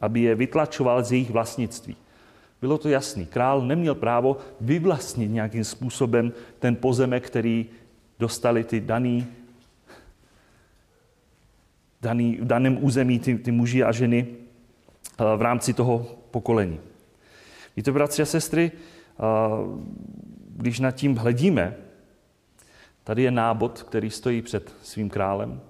aby 0.00 0.20
je 0.20 0.34
vytlačoval 0.34 1.04
z 1.04 1.12
jejich 1.12 1.30
vlastnictví. 1.30 1.96
Bylo 2.60 2.78
to 2.78 2.88
jasný. 2.88 3.26
Král 3.26 3.62
neměl 3.62 3.94
právo 3.94 4.36
vyvlastnit 4.60 5.30
nějakým 5.30 5.64
způsobem 5.64 6.32
ten 6.58 6.76
pozemek, 6.76 7.26
který 7.26 7.66
dostali 8.18 8.64
ty 8.64 8.80
daný, 8.80 9.26
daný, 12.02 12.36
v 12.36 12.44
daném 12.44 12.84
území 12.84 13.18
ty, 13.18 13.38
ty 13.38 13.50
muži 13.52 13.82
a 13.82 13.92
ženy 13.92 14.26
eh, 14.26 15.36
v 15.36 15.42
rámci 15.42 15.72
toho 15.72 16.06
pokolení. 16.30 16.80
Víte, 17.76 17.92
bratři 17.92 18.22
a 18.22 18.26
sestry, 18.26 18.72
když 20.48 20.80
nad 20.80 20.90
tím 20.90 21.16
hledíme, 21.16 21.76
tady 23.04 23.22
je 23.22 23.30
nábod, 23.30 23.82
který 23.82 24.10
stojí 24.10 24.42
před 24.42 24.74
svým 24.82 25.10
králem 25.10 25.60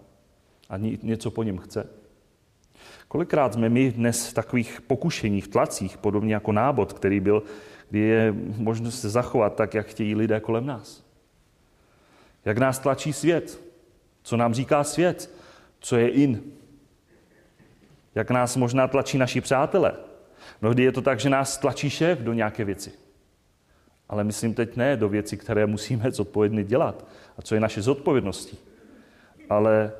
a 0.69 0.77
něco 1.03 1.31
po 1.31 1.43
něm 1.43 1.59
chce. 1.59 1.87
Kolikrát 3.09 3.53
jsme 3.53 3.69
my 3.69 3.93
dnes 3.93 4.29
v 4.29 4.35
takových 4.35 4.81
pokušeních, 4.81 5.49
tlacích, 5.49 5.99
podobně 5.99 6.35
jako 6.35 6.53
nábod, 6.53 6.93
který 6.93 7.21
byl, 7.21 7.43
kdy 7.91 7.99
je 7.99 8.35
možnost 8.57 9.01
se 9.01 9.11
zachovat 9.11 9.57
tak, 9.57 9.75
jak 9.75 9.87
chtějí 9.87 10.15
lidé 10.15 10.41
kolem 10.41 10.67
nás. 10.67 11.05
Jak 12.45 12.59
nás 12.59 12.79
tlačí 12.79 13.13
svět? 13.13 13.61
Co 14.23 14.37
nám 14.37 14.55
říká 14.55 14.85
svět? 14.85 15.35
Co 15.81 15.97
je 15.97 16.09
in? 16.09 16.43
Jak 18.15 18.31
nás 18.31 18.57
možná 18.57 18.89
tlačí 18.89 19.19
naši 19.19 19.41
přátelé? 19.41 19.93
Mnohdy 20.61 20.83
je 20.83 20.93
to 20.93 21.03
tak, 21.03 21.21
že 21.21 21.31
nás 21.31 21.59
tlačí 21.59 21.91
šéf 21.91 22.19
do 22.19 22.33
nějaké 22.33 22.65
věci. 22.65 22.93
Ale 24.11 24.25
myslím 24.25 24.55
teď 24.55 24.77
ne 24.77 24.97
do 24.97 25.09
věci, 25.09 25.37
které 25.37 25.67
musíme 25.67 26.11
zodpovědně 26.11 26.65
dělat 26.65 27.07
a 27.39 27.43
co 27.43 27.55
je 27.55 27.61
naše 27.61 27.83
zodpovědností. 27.83 28.59
Ale 29.49 29.93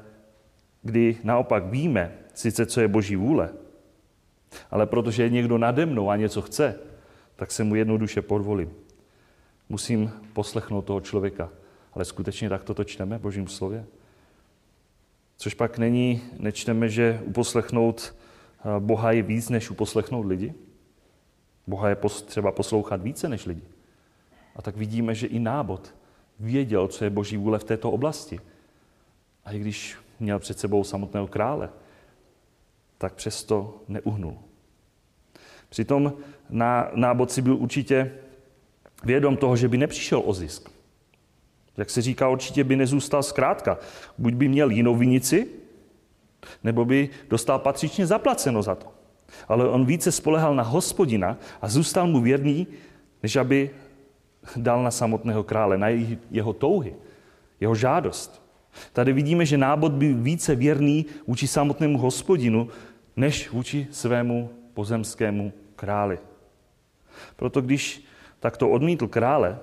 kdy 0.83 1.19
naopak 1.25 1.67
víme, 1.67 2.13
sice 2.35 2.67
co 2.67 2.81
je 2.81 2.89
boží 2.89 3.17
vůle, 3.17 3.51
ale 4.71 4.87
protože 4.87 5.23
je 5.23 5.31
někdo 5.31 5.59
nade 5.59 5.87
mnou 5.87 6.11
a 6.11 6.17
něco 6.17 6.43
chce, 6.43 6.75
tak 7.37 7.53
se 7.53 7.65
mu 7.65 7.75
jednoduše 7.75 8.23
podvolím. 8.23 8.71
Musím 9.69 10.13
poslechnout 10.33 10.83
toho 10.83 11.01
člověka. 11.01 11.49
Ale 11.93 12.05
skutečně 12.05 12.49
tak 12.49 12.65
toto 12.65 12.85
čteme 12.85 13.19
v 13.19 13.21
božím 13.21 13.49
slově? 13.49 13.85
Což 15.37 15.55
pak 15.55 15.79
není, 15.79 16.23
nečteme, 16.39 16.89
že 16.89 17.21
uposlechnout 17.25 18.15
eh, 18.59 18.81
Boha 18.81 19.13
je 19.13 19.23
víc, 19.23 19.49
než 19.49 19.71
uposlechnout 19.71 20.27
lidi? 20.27 20.55
Boha 21.67 21.89
je 21.89 21.97
třeba 22.27 22.53
poslouchat 22.53 23.03
více 23.03 23.29
než 23.29 23.47
lidi. 23.47 23.63
A 24.61 24.63
tak 24.63 24.77
vidíme, 24.77 25.15
že 25.15 25.27
i 25.27 25.39
nábod 25.39 25.95
věděl, 26.41 26.89
co 26.89 27.05
je 27.05 27.11
boží 27.11 27.37
vůle 27.37 27.59
v 27.59 27.65
této 27.65 27.91
oblasti. 27.91 28.41
A 29.45 29.53
i 29.53 29.59
když 29.59 29.97
měl 30.21 30.39
před 30.39 30.59
sebou 30.59 30.85
samotného 30.85 31.27
krále, 31.27 31.71
tak 32.99 33.15
přesto 33.15 33.81
neuhnul. 33.89 34.39
Přitom 35.69 36.13
na 36.51 36.91
nábodci 36.95 37.43
byl 37.43 37.57
určitě 37.57 38.13
vědom 39.05 39.37
toho, 39.37 39.57
že 39.57 39.69
by 39.69 39.79
nepřišel 39.79 40.23
o 40.25 40.35
zisk. 40.35 40.71
Jak 41.77 41.91
se 41.91 42.03
říká, 42.03 42.29
určitě 42.29 42.65
by 42.65 42.77
nezůstal 42.77 43.23
zkrátka. 43.23 43.79
Buď 44.19 44.35
by 44.35 44.49
měl 44.49 44.71
jinou 44.71 44.97
vinici, 44.97 45.49
nebo 46.65 46.85
by 46.85 47.09
dostal 47.31 47.59
patřičně 47.59 48.07
zaplaceno 48.07 48.63
za 48.63 48.75
to. 48.75 48.87
Ale 49.49 49.69
on 49.69 49.87
více 49.87 50.13
spolehal 50.13 50.55
na 50.55 50.63
hospodina 50.63 51.39
a 51.63 51.69
zůstal 51.69 52.07
mu 52.07 52.21
věrný, 52.21 52.67
než 53.23 53.37
aby 53.37 53.71
dal 54.57 54.83
na 54.83 54.91
samotného 54.91 55.43
krále, 55.43 55.79
na 55.79 55.89
jeho 56.31 56.53
touhy, 56.53 56.95
jeho 57.61 57.75
žádost. 57.75 58.43
Tady 58.93 59.13
vidíme, 59.13 59.47
že 59.47 59.59
nábod 59.59 59.93
byl 59.93 60.17
více 60.17 60.55
věrný 60.55 61.07
vůči 61.27 61.49
samotnému 61.49 61.99
hospodinu, 61.99 62.69
než 63.17 63.51
vůči 63.51 63.87
svému 63.91 64.51
pozemskému 64.75 65.53
králi. 65.77 66.19
Proto 67.37 67.61
když 67.61 68.05
takto 68.41 68.71
odmítl 68.71 69.09
krále, 69.09 69.59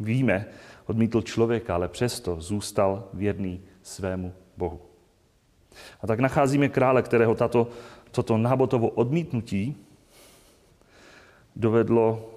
víme, 0.00 0.46
odmítl 0.86 1.22
člověka, 1.22 1.74
ale 1.74 1.88
přesto 1.88 2.40
zůstal 2.40 3.08
věrný 3.12 3.60
svému 3.82 4.32
Bohu. 4.56 4.80
A 6.00 6.06
tak 6.06 6.20
nacházíme 6.20 6.68
krále, 6.68 7.02
kterého 7.02 7.34
tato, 7.34 7.68
toto 8.10 8.38
nábotovo 8.38 8.88
odmítnutí 8.88 9.76
dovedlo 11.56 12.33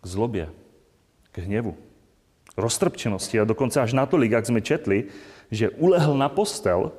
k 0.00 0.06
zlobě, 0.06 0.50
k 1.32 1.38
hněvu, 1.38 1.76
roztrpčenosti 2.56 3.40
a 3.40 3.44
dokonce 3.44 3.80
až 3.80 3.92
natolik, 3.92 4.30
jak 4.30 4.46
jsme 4.46 4.60
četli, 4.60 5.04
že 5.50 5.70
ulehl 5.70 6.18
na 6.18 6.28
postel 6.28 6.92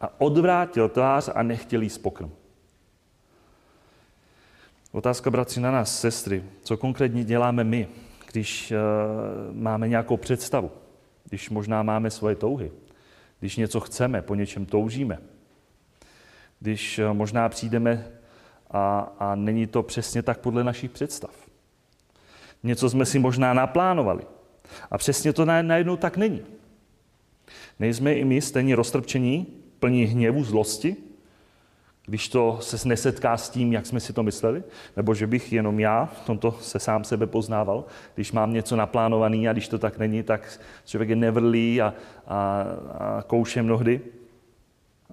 a 0.00 0.20
odvrátil 0.20 0.88
tvář 0.88 1.28
a 1.34 1.42
nechtěl 1.42 1.82
jíst 1.82 1.98
pokrm. 1.98 2.30
Otázka, 4.92 5.30
bratři, 5.30 5.60
na 5.60 5.70
nás, 5.70 6.00
sestry. 6.00 6.44
Co 6.62 6.76
konkrétně 6.76 7.24
děláme 7.24 7.64
my, 7.64 7.88
když 8.32 8.72
uh, 8.72 9.56
máme 9.56 9.88
nějakou 9.88 10.16
představu, 10.16 10.70
když 11.24 11.50
možná 11.50 11.82
máme 11.82 12.10
svoje 12.10 12.36
touhy, 12.36 12.72
když 13.40 13.56
něco 13.56 13.80
chceme, 13.80 14.22
po 14.22 14.34
něčem 14.34 14.66
toužíme, 14.66 15.18
když 16.60 16.98
uh, 16.98 17.12
možná 17.12 17.48
přijdeme 17.48 18.12
a, 18.70 19.12
a 19.18 19.34
není 19.34 19.66
to 19.66 19.82
přesně 19.82 20.22
tak 20.22 20.38
podle 20.38 20.64
našich 20.64 20.90
představ. 20.90 21.47
Něco 22.62 22.90
jsme 22.90 23.06
si 23.06 23.18
možná 23.18 23.52
naplánovali 23.52 24.22
a 24.90 24.98
přesně 24.98 25.32
to 25.32 25.44
najednou 25.44 25.96
tak 25.96 26.16
není. 26.16 26.42
Nejsme 27.78 28.14
i 28.14 28.24
my 28.24 28.40
stejně 28.40 28.76
roztrpčení, 28.76 29.46
plní 29.78 30.04
hněvu, 30.04 30.44
zlosti? 30.44 30.96
když 32.08 32.28
to 32.28 32.58
se 32.60 32.88
nesetká 32.88 33.36
s 33.36 33.50
tím, 33.50 33.72
jak 33.72 33.86
jsme 33.86 34.00
si 34.00 34.12
to 34.12 34.22
mysleli, 34.22 34.62
nebo 34.96 35.14
že 35.14 35.26
bych 35.26 35.52
jenom 35.52 35.80
já 35.80 36.04
v 36.06 36.26
tomto 36.26 36.58
se 36.60 36.78
sám 36.78 37.04
sebe 37.04 37.26
poznával, 37.26 37.84
když 38.14 38.32
mám 38.32 38.52
něco 38.52 38.76
naplánovaný 38.76 39.48
a 39.48 39.52
když 39.52 39.68
to 39.68 39.78
tak 39.78 39.98
není, 39.98 40.22
tak 40.22 40.60
člověk 40.84 41.08
je 41.08 41.16
nevrlý 41.16 41.82
a, 41.82 41.94
a, 42.26 42.66
a 42.98 43.22
kouše 43.22 43.62
mnohdy. 43.62 44.00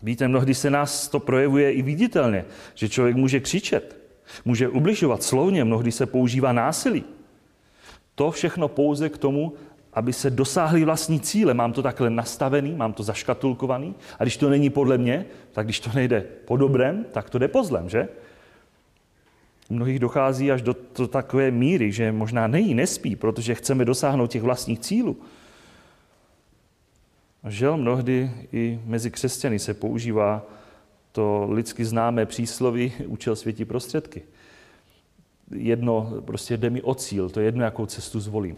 Víte, 0.04 0.28
mnohdy 0.28 0.54
se 0.54 0.70
nás 0.70 1.08
to 1.08 1.20
projevuje 1.20 1.74
i 1.74 1.82
viditelně, 1.82 2.46
že 2.76 2.90
člověk 2.90 3.16
může 3.16 3.40
křičet, 3.40 3.98
může 4.46 4.70
ubližovat 4.70 5.24
slovně, 5.24 5.64
mnohdy 5.64 5.92
se 5.92 6.06
používá 6.06 6.54
násilí. 6.54 7.04
To 8.16 8.32
všechno 8.32 8.68
pouze 8.68 9.10
k 9.10 9.18
tomu, 9.18 9.54
aby 9.94 10.14
se 10.14 10.30
dosáhly 10.30 10.86
vlastní 10.86 11.20
cíle. 11.20 11.54
Mám 11.54 11.74
to 11.74 11.82
takhle 11.82 12.10
nastavený, 12.10 12.76
mám 12.76 12.94
to 12.94 13.04
zaškatulkovaný 13.04 13.96
a 14.20 14.24
když 14.24 14.38
to 14.38 14.50
není 14.50 14.70
podle 14.70 14.98
mě, 14.98 15.26
tak 15.52 15.66
když 15.66 15.80
to 15.80 15.90
nejde 15.96 16.26
po 16.46 16.58
dobrém, 16.58 17.06
tak 17.12 17.30
to 17.30 17.38
jde 17.38 17.48
po 17.48 17.64
zlem, 17.64 17.90
že? 17.90 18.08
U 19.70 19.74
mnohých 19.74 20.00
dochází 20.00 20.52
až 20.52 20.62
do, 20.62 20.76
do 20.98 21.08
takové 21.08 21.52
míry, 21.52 21.92
že 21.92 22.12
možná 22.12 22.48
nejí, 22.48 22.74
nespí, 22.74 23.16
protože 23.16 23.56
chceme 23.56 23.86
dosáhnout 23.86 24.28
těch 24.28 24.42
vlastních 24.42 24.80
cílů. 24.80 25.18
Žel 27.48 27.78
mnohdy 27.78 28.32
i 28.52 28.80
mezi 28.86 29.12
křesťany 29.12 29.60
se 29.60 29.74
používá 29.74 30.46
to 31.12 31.48
lidsky 31.52 31.86
známé 31.86 32.26
přísloví 32.26 32.94
účel 33.08 33.36
světí 33.36 33.66
prostředky. 33.66 34.22
Jedno, 35.52 36.14
prostě 36.26 36.58
jde 36.58 36.70
mi 36.70 36.82
o 36.82 36.96
cíl, 36.96 37.30
to 37.30 37.40
je 37.40 37.46
jedno, 37.46 37.64
jakou 37.64 37.86
cestu 37.86 38.20
zvolím 38.20 38.58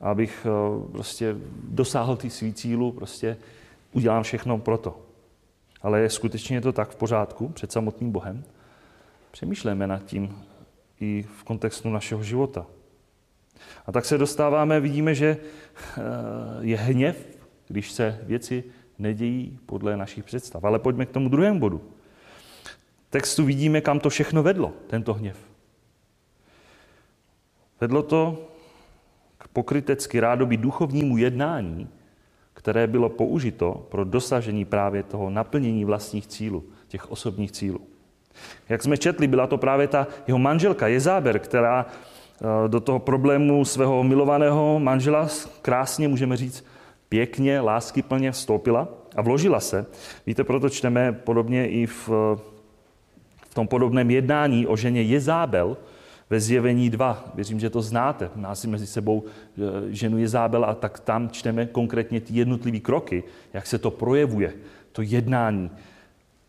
abych 0.00 0.46
eh, 0.46 0.90
prostě 0.92 1.36
dosáhl 1.64 2.16
ty 2.16 2.30
svý 2.30 2.52
cílu, 2.52 2.92
prostě 2.92 3.36
udělám 3.92 4.22
všechno 4.22 4.58
pro 4.58 4.78
to. 4.78 5.00
Ale 5.82 6.00
je 6.00 6.10
skutečně 6.10 6.60
to 6.60 6.72
tak 6.72 6.90
v 6.90 6.96
pořádku 6.96 7.48
před 7.48 7.72
samotným 7.72 8.12
Bohem? 8.12 8.44
Přemýšlejme 9.30 9.86
nad 9.86 10.04
tím 10.04 10.38
i 11.00 11.26
v 11.38 11.44
kontextu 11.44 11.90
našeho 11.90 12.22
života. 12.22 12.66
A 13.86 13.92
tak 13.92 14.04
se 14.04 14.18
dostáváme, 14.18 14.80
vidíme, 14.80 15.14
že 15.14 15.36
eh, 15.36 16.00
je 16.60 16.76
hněv, 16.76 17.26
když 17.68 17.92
se 17.92 18.18
věci 18.22 18.64
nedějí 18.98 19.58
podle 19.66 19.96
našich 19.96 20.24
představ. 20.24 20.64
Ale 20.64 20.78
pojďme 20.78 21.06
k 21.06 21.10
tomu 21.10 21.28
druhému 21.28 21.60
bodu. 21.60 21.80
Textu 23.10 23.44
vidíme, 23.44 23.80
kam 23.80 24.00
to 24.00 24.10
všechno 24.10 24.42
vedlo, 24.42 24.72
tento 24.86 25.14
hněv. 25.14 25.49
Vedlo 27.80 28.02
to 28.02 28.38
pokrytecky 29.52 30.20
rádoby 30.20 30.56
duchovnímu 30.56 31.16
jednání, 31.16 31.88
které 32.54 32.86
bylo 32.86 33.08
použito 33.08 33.86
pro 33.88 34.04
dosažení 34.04 34.64
právě 34.64 35.02
toho 35.02 35.30
naplnění 35.30 35.84
vlastních 35.84 36.26
cílů, 36.26 36.64
těch 36.88 37.10
osobních 37.10 37.52
cílů. 37.52 37.80
Jak 38.68 38.82
jsme 38.82 38.96
četli, 38.96 39.26
byla 39.26 39.46
to 39.46 39.58
právě 39.58 39.86
ta 39.86 40.06
jeho 40.26 40.38
manželka 40.38 40.88
Jezáber, 40.88 41.38
která 41.38 41.86
eh, 41.86 42.68
do 42.68 42.80
toho 42.80 42.98
problému 42.98 43.64
svého 43.64 44.04
milovaného 44.04 44.80
manžela 44.80 45.28
krásně, 45.62 46.08
můžeme 46.08 46.36
říct, 46.36 46.64
pěkně, 47.08 47.60
láskyplně 47.60 48.32
vstoupila 48.32 48.88
a 49.16 49.22
vložila 49.22 49.60
se. 49.60 49.86
Víte, 50.26 50.44
proto 50.44 50.68
čteme 50.68 51.12
podobně 51.12 51.68
i 51.68 51.86
v, 51.86 52.08
v 53.48 53.54
tom 53.54 53.68
podobném 53.68 54.10
jednání 54.10 54.66
o 54.66 54.76
ženě 54.76 55.02
Jezábel, 55.02 55.76
ve 56.30 56.40
zjevení 56.40 56.90
2. 56.90 57.24
Věřím, 57.34 57.60
že 57.60 57.70
to 57.70 57.82
znáte. 57.82 58.30
Má 58.34 58.54
si 58.54 58.68
mezi 58.68 58.86
sebou 58.86 59.24
e, 59.24 59.94
ženu 59.94 60.18
Jezábel 60.18 60.64
a 60.64 60.74
tak 60.74 61.00
tam 61.00 61.30
čteme 61.30 61.66
konkrétně 61.66 62.20
ty 62.20 62.34
jednotlivé 62.34 62.80
kroky, 62.80 63.24
jak 63.52 63.66
se 63.66 63.78
to 63.78 63.90
projevuje, 63.90 64.54
to 64.92 65.02
jednání. 65.02 65.70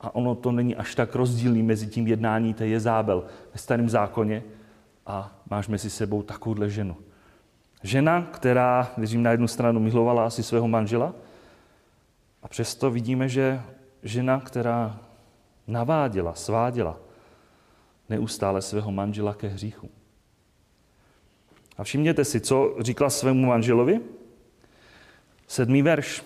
A 0.02 0.16
ono 0.16 0.36
to 0.36 0.52
není 0.52 0.76
až 0.76 0.96
tak 0.96 1.16
rozdílný 1.16 1.64
mezi 1.64 1.88
tím 1.88 2.08
jednání 2.08 2.54
té 2.54 2.68
Jezábel 2.68 3.24
ve 3.54 3.60
starém 3.60 3.90
zákoně 3.90 4.44
a 5.06 5.40
máš 5.50 5.68
mezi 5.68 5.90
sebou 5.90 6.24
takovouhle 6.24 6.70
ženu. 6.70 6.96
Žena, 7.84 8.28
která, 8.32 8.92
věřím, 8.98 9.24
na 9.24 9.32
jednu 9.32 9.48
stranu 9.48 9.80
milovala 9.80 10.26
asi 10.26 10.44
svého 10.44 10.68
manžela, 10.68 11.14
a 12.44 12.48
přesto 12.48 12.92
vidíme, 12.92 13.30
že 13.30 13.62
žena, 14.04 14.40
která 14.40 14.98
naváděla, 15.68 16.34
sváděla, 16.34 16.98
neustále 18.12 18.62
svého 18.62 18.92
manžela 18.92 19.34
ke 19.34 19.48
hříchu. 19.48 19.90
A 21.78 21.84
všimněte 21.84 22.26
si, 22.26 22.40
co 22.40 22.76
říkala 22.80 23.10
svému 23.10 23.48
manželovi? 23.48 24.00
Sedmý 25.48 25.82
verš. 25.82 26.24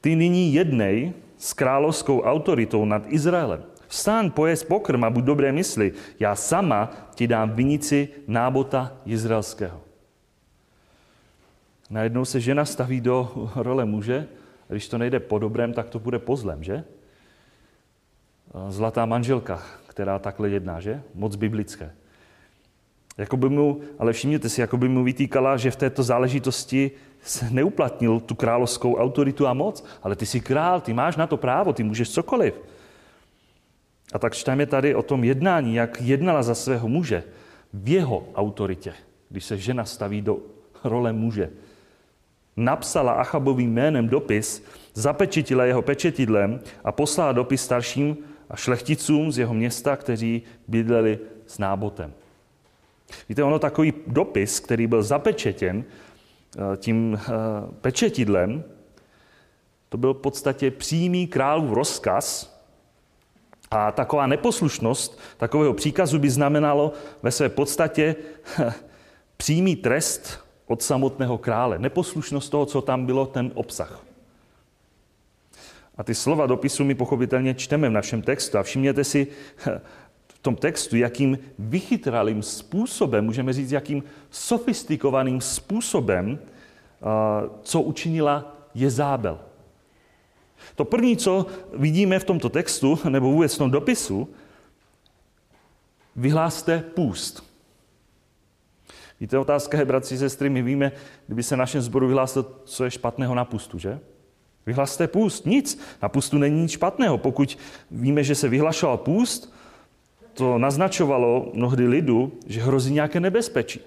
Ty 0.00 0.16
nyní 0.16 0.54
jednej 0.54 1.12
s 1.38 1.52
královskou 1.52 2.22
autoritou 2.22 2.84
nad 2.84 3.02
Izraelem. 3.06 3.64
Vstáň, 3.88 4.30
pojez 4.30 4.64
pokrm 4.64 5.04
a 5.04 5.10
buď 5.10 5.24
dobré 5.24 5.52
mysli. 5.52 5.92
Já 6.20 6.34
sama 6.34 6.90
ti 7.14 7.26
dám 7.26 7.50
vinici 7.50 8.08
nábota 8.26 8.96
izraelského. 9.04 9.82
Najednou 11.90 12.24
se 12.24 12.40
žena 12.40 12.64
staví 12.64 13.00
do 13.00 13.50
role 13.56 13.84
muže, 13.84 14.28
když 14.68 14.88
to 14.88 14.98
nejde 14.98 15.20
po 15.20 15.38
dobrém, 15.38 15.72
tak 15.72 15.88
to 15.88 15.98
bude 15.98 16.18
po 16.18 16.36
zlem, 16.36 16.62
že? 16.62 16.84
Zlatá 18.68 19.06
manželka, 19.06 19.62
která 19.90 20.18
takhle 20.18 20.48
jedná, 20.48 20.80
že? 20.80 21.02
Moc 21.14 21.36
biblické. 21.36 21.90
Jakoby 23.18 23.48
mu, 23.48 23.80
ale 23.98 24.12
všimněte 24.12 24.48
si, 24.48 24.60
jako 24.60 24.76
by 24.76 24.88
mu 24.88 25.04
vytýkala, 25.04 25.56
že 25.56 25.70
v 25.70 25.76
této 25.76 26.02
záležitosti 26.02 26.90
se 27.22 27.50
neuplatnil 27.50 28.20
tu 28.20 28.34
královskou 28.34 28.96
autoritu 28.96 29.46
a 29.46 29.54
moc, 29.54 29.84
ale 30.02 30.16
ty 30.16 30.26
jsi 30.26 30.40
král, 30.40 30.80
ty 30.80 30.92
máš 30.92 31.16
na 31.16 31.26
to 31.26 31.36
právo, 31.36 31.72
ty 31.72 31.82
můžeš 31.82 32.10
cokoliv. 32.10 32.54
A 34.12 34.18
tak 34.18 34.34
čteme 34.34 34.66
tady 34.66 34.94
o 34.94 35.02
tom 35.02 35.24
jednání, 35.24 35.74
jak 35.74 36.00
jednala 36.00 36.42
za 36.42 36.54
svého 36.54 36.88
muže 36.88 37.24
v 37.74 37.88
jeho 37.88 38.26
autoritě, 38.34 38.94
když 39.28 39.44
se 39.44 39.58
žena 39.58 39.84
staví 39.84 40.22
do 40.22 40.38
role 40.84 41.12
muže. 41.12 41.50
Napsala 42.56 43.12
Achabovým 43.12 43.72
jménem 43.72 44.08
dopis, 44.08 44.62
zapečetila 44.94 45.64
jeho 45.64 45.82
pečetidlem 45.82 46.60
a 46.84 46.92
poslala 46.92 47.32
dopis 47.32 47.62
starším 47.62 48.29
a 48.50 48.56
šlechticům 48.56 49.32
z 49.32 49.38
jeho 49.38 49.54
města, 49.54 49.96
kteří 49.96 50.42
bydleli 50.68 51.18
s 51.46 51.58
nábotem. 51.58 52.12
Víte, 53.28 53.42
ono 53.44 53.58
takový 53.58 53.92
dopis, 54.06 54.60
který 54.60 54.86
byl 54.86 55.02
zapečetěn 55.02 55.84
eh, 55.84 56.76
tím 56.76 57.18
eh, 57.22 57.30
pečetidlem, 57.80 58.64
to 59.88 59.98
byl 59.98 60.14
v 60.14 60.20
podstatě 60.20 60.70
přímý 60.70 61.26
králův 61.26 61.72
rozkaz 61.72 62.56
a 63.70 63.92
taková 63.92 64.26
neposlušnost 64.26 65.20
takového 65.36 65.74
příkazu 65.74 66.18
by 66.18 66.30
znamenalo 66.30 66.92
ve 67.22 67.30
své 67.30 67.48
podstatě 67.48 68.16
přímý 69.36 69.76
trest 69.76 70.40
od 70.66 70.82
samotného 70.82 71.38
krále. 71.38 71.78
Neposlušnost 71.78 72.50
toho, 72.50 72.66
co 72.66 72.80
tam 72.82 73.06
bylo, 73.06 73.26
ten 73.26 73.50
obsah. 73.54 74.09
A 76.00 76.02
ty 76.02 76.14
slova 76.14 76.46
dopisu 76.46 76.84
my 76.84 76.94
pochopitelně 76.94 77.54
čteme 77.54 77.88
v 77.88 77.92
našem 77.92 78.22
textu. 78.22 78.58
A 78.58 78.62
všimněte 78.62 79.04
si 79.04 79.26
v 80.28 80.38
tom 80.42 80.56
textu, 80.56 80.96
jakým 80.96 81.38
vychytralým 81.58 82.42
způsobem, 82.42 83.24
můžeme 83.24 83.52
říct, 83.52 83.72
jakým 83.72 84.02
sofistikovaným 84.30 85.40
způsobem, 85.40 86.38
co 87.62 87.82
učinila 87.82 88.56
Jezábel. 88.74 89.38
To 90.74 90.84
první, 90.84 91.16
co 91.16 91.46
vidíme 91.76 92.18
v 92.18 92.24
tomto 92.24 92.48
textu, 92.48 92.98
nebo 93.08 93.30
vůbec 93.30 93.54
v 93.54 93.58
tom 93.58 93.70
dopisu, 93.70 94.28
vyhláste 96.16 96.84
půst. 96.94 97.44
Víte, 99.20 99.38
otázka 99.38 99.78
je, 99.78 99.84
bratři, 99.84 100.18
sestry, 100.18 100.48
my 100.50 100.62
víme, 100.62 100.92
kdyby 101.26 101.42
se 101.42 101.56
našem 101.56 101.80
sboru 101.80 102.06
vyhlásil, 102.06 102.46
co 102.64 102.84
je 102.84 102.90
špatného 102.90 103.34
na 103.34 103.44
pustu, 103.44 103.78
že? 103.78 104.00
Vyhlaste 104.66 105.08
půst. 105.08 105.46
Nic. 105.46 105.80
Na 106.02 106.08
půstu 106.08 106.38
není 106.38 106.62
nic 106.62 106.70
špatného. 106.70 107.18
Pokud 107.18 107.58
víme, 107.90 108.24
že 108.24 108.34
se 108.34 108.48
vyhlašoval 108.48 108.96
půst, 108.96 109.54
to 110.34 110.58
naznačovalo 110.58 111.50
mnohdy 111.54 111.86
lidu, 111.86 112.32
že 112.46 112.62
hrozí 112.62 112.92
nějaké 112.92 113.20
nebezpečí. 113.20 113.80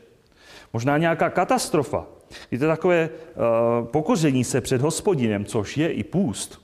Možná 0.74 0.98
nějaká 0.98 1.30
katastrofa. 1.30 2.06
Víte, 2.52 2.68
takové 2.68 3.10
uh, 3.10 3.88
pokoření 3.88 4.44
se 4.44 4.62
před 4.62 4.82
hospodinem, 4.82 5.46
což 5.46 5.78
je 5.78 5.92
i 5.92 6.04
půst, 6.04 6.62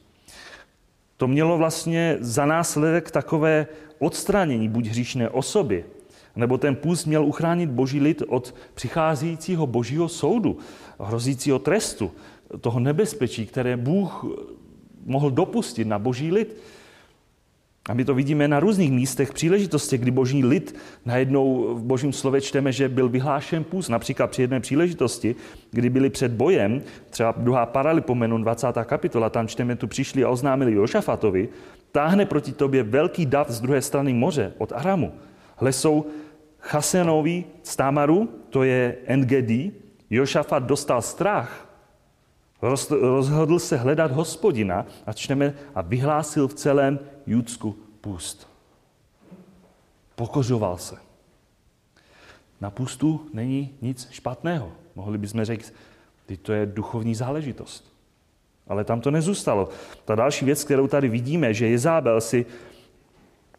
to 1.17 1.27
mělo 1.27 1.57
vlastně 1.57 2.17
za 2.19 2.45
následek 2.45 3.11
takové 3.11 3.67
odstranění 3.99 4.69
buď 4.69 4.85
hříšné 4.85 5.29
osoby, 5.29 5.85
nebo 6.35 6.57
ten 6.57 6.75
půst 6.75 7.05
měl 7.05 7.25
uchránit 7.25 7.69
boží 7.69 7.99
lid 7.99 8.23
od 8.27 8.55
přicházejícího 8.73 9.67
božího 9.67 10.09
soudu, 10.09 10.57
hrozícího 10.99 11.59
trestu 11.59 12.11
toho 12.61 12.79
nebezpečí, 12.79 13.45
které 13.45 13.77
Bůh 13.77 14.25
mohl 15.05 15.31
dopustit 15.31 15.87
na 15.87 15.99
boží 15.99 16.31
lid. 16.31 16.57
A 17.89 17.93
my 17.93 18.05
to 18.05 18.13
vidíme 18.13 18.47
na 18.47 18.59
různých 18.59 18.91
místech 18.91 19.33
příležitosti, 19.33 19.97
kdy 19.97 20.11
boží 20.11 20.45
lid 20.45 20.75
najednou 21.05 21.75
v 21.75 21.83
božím 21.83 22.13
slově 22.13 22.41
čteme, 22.41 22.71
že 22.71 22.89
byl 22.89 23.09
vyhlášen 23.09 23.63
půst. 23.63 23.89
Například 23.89 24.27
při 24.27 24.41
jedné 24.41 24.59
příležitosti, 24.59 25.35
kdy 25.71 25.89
byli 25.89 26.09
před 26.09 26.31
bojem, 26.31 26.81
třeba 27.09 27.33
druhá 27.37 27.65
paralipomenu, 27.65 28.37
20. 28.37 28.67
kapitola, 28.83 29.29
tam 29.29 29.47
čteme, 29.47 29.75
tu 29.75 29.87
přišli 29.87 30.23
a 30.23 30.29
oznámili 30.29 30.73
Jošafatovi, 30.73 31.49
táhne 31.91 32.25
proti 32.25 32.51
tobě 32.51 32.83
velký 32.83 33.25
dav 33.25 33.49
z 33.49 33.61
druhé 33.61 33.81
strany 33.81 34.13
moře, 34.13 34.53
od 34.57 34.71
Aramu. 34.71 35.11
Hle 35.57 35.73
jsou 35.73 36.05
Chasenovi 36.59 37.43
z 37.63 37.75
Tamaru, 37.75 38.29
to 38.49 38.63
je 38.63 38.95
NGD, 39.15 39.73
Jošafat 40.09 40.63
dostal 40.63 41.01
strach, 41.01 41.68
rozhodl 42.91 43.59
se 43.59 43.77
hledat 43.77 44.11
hospodina 44.11 44.85
a 45.05 45.13
čteme 45.13 45.53
a 45.75 45.81
vyhlásil 45.81 46.47
v 46.47 46.53
celém 46.53 46.99
Judsku 47.27 47.77
půst. 48.01 48.49
Pokořoval 50.15 50.77
se. 50.77 50.95
Na 52.61 52.69
pustu 52.69 53.29
není 53.33 53.69
nic 53.81 54.07
špatného. 54.11 54.71
Mohli 54.95 55.17
bychom 55.17 55.45
říct, 55.45 55.73
že 56.29 56.37
to 56.37 56.53
je 56.53 56.65
duchovní 56.65 57.15
záležitost. 57.15 57.93
Ale 58.67 58.83
tam 58.83 59.01
to 59.01 59.11
nezůstalo. 59.11 59.69
Ta 60.05 60.15
další 60.15 60.45
věc, 60.45 60.63
kterou 60.63 60.87
tady 60.87 61.09
vidíme, 61.09 61.53
že 61.53 61.67
Jezábel 61.67 62.21
si 62.21 62.45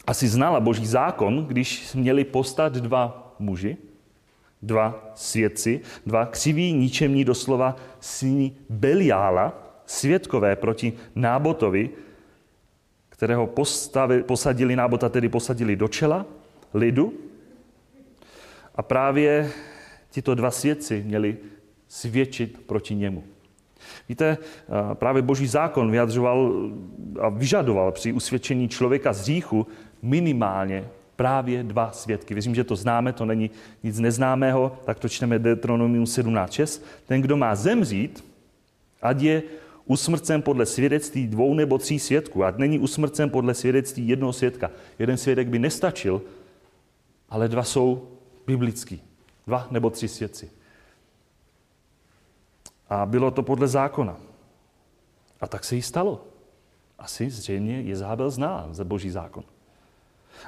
asi 0.06 0.28
znala 0.28 0.60
boží 0.60 0.86
zákon, 0.86 1.46
když 1.46 1.94
měli 1.94 2.24
postat 2.24 2.72
dva 2.72 3.34
muži, 3.38 3.76
dva 4.62 5.12
svědci, 5.14 5.80
dva 6.06 6.26
křiví, 6.26 6.72
ničemní 6.72 7.24
doslova 7.24 7.76
syny 8.00 8.52
Beliála, 8.68 9.72
svědkové 9.86 10.56
proti 10.56 10.92
Nábotovi, 11.14 11.90
kterého 13.08 13.46
postavili, 13.46 14.22
posadili 14.22 14.76
Nábota, 14.76 15.08
tedy 15.08 15.28
posadili 15.28 15.76
do 15.76 15.88
čela 15.88 16.26
lidu. 16.74 17.14
A 18.74 18.82
právě 18.82 19.50
tito 20.10 20.34
dva 20.34 20.50
svědci 20.50 21.02
měli 21.06 21.36
svědčit 21.88 22.60
proti 22.66 22.94
němu. 22.94 23.24
Víte, 24.08 24.38
právě 24.94 25.22
boží 25.22 25.46
zákon 25.46 25.90
vyjadřoval 25.90 26.52
a 27.20 27.28
vyžadoval 27.28 27.92
při 27.92 28.12
usvědčení 28.12 28.68
člověka 28.68 29.12
z 29.12 29.20
hříchu 29.20 29.66
minimálně 30.02 30.88
právě 31.20 31.62
dva 31.62 31.92
svědky. 31.92 32.34
Věřím, 32.34 32.54
že 32.54 32.64
to 32.64 32.76
známe, 32.76 33.12
to 33.12 33.24
není 33.24 33.50
nic 33.82 33.98
neznámého, 33.98 34.76
tak 34.84 34.98
to 34.98 35.08
čteme 35.08 35.38
Deuteronomium 35.38 36.04
17.6. 36.04 36.82
Ten, 37.06 37.20
kdo 37.20 37.36
má 37.36 37.54
zemřít, 37.54 38.24
ať 39.02 39.20
je 39.20 39.42
usmrcen 39.84 40.42
podle 40.42 40.66
svědectví 40.66 41.26
dvou 41.26 41.54
nebo 41.54 41.78
tří 41.78 41.98
svědků, 41.98 42.44
ať 42.44 42.56
není 42.56 42.78
usmrcen 42.78 43.30
podle 43.30 43.54
svědectví 43.54 44.08
jednoho 44.08 44.32
svědka. 44.32 44.70
Jeden 44.98 45.16
svědek 45.16 45.48
by 45.48 45.58
nestačil, 45.58 46.22
ale 47.28 47.48
dva 47.48 47.62
jsou 47.62 48.08
biblický. 48.46 49.02
Dva 49.46 49.68
nebo 49.70 49.90
tři 49.90 50.08
svědci. 50.08 50.50
A 52.88 53.06
bylo 53.06 53.30
to 53.30 53.42
podle 53.42 53.68
zákona. 53.68 54.16
A 55.40 55.46
tak 55.46 55.64
se 55.64 55.76
jí 55.76 55.82
stalo. 55.82 56.24
Asi 56.98 57.30
zřejmě 57.30 57.80
Jezábel 57.80 58.30
zná 58.30 58.68
za 58.70 58.84
boží 58.84 59.10
zákon. 59.10 59.44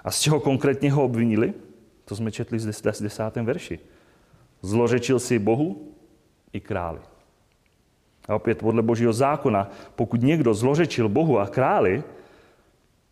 A 0.05 0.11
z 0.11 0.21
čeho 0.21 0.41
konkrétně 0.41 0.93
ho 0.93 1.05
obvinili? 1.05 1.55
To 2.05 2.17
jsme 2.17 2.33
četli 2.33 2.59
z 2.59 3.01
desátém 3.01 3.47
verši. 3.47 3.79
Zlořečil 4.63 5.19
si 5.19 5.39
Bohu 5.39 5.93
i 6.53 6.61
králi. 6.61 7.01
A 8.29 8.35
opět 8.35 8.59
podle 8.59 8.83
božího 8.83 9.13
zákona, 9.13 9.71
pokud 9.97 10.23
někdo 10.23 10.55
zlořečil 10.55 11.09
Bohu 11.09 11.39
a 11.39 11.47
králi, 11.47 12.03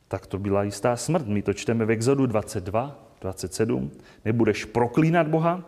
tak 0.09 0.27
to 0.27 0.39
byla 0.39 0.63
jistá 0.63 0.97
smrt. 0.97 1.27
My 1.27 1.43
to 1.43 1.53
čteme 1.53 1.85
v 1.85 1.91
Exodu 1.91 2.27
22, 2.27 2.99
27. 3.21 3.91
Nebudeš 4.25 4.65
proklínat 4.65 5.29
Boha, 5.29 5.63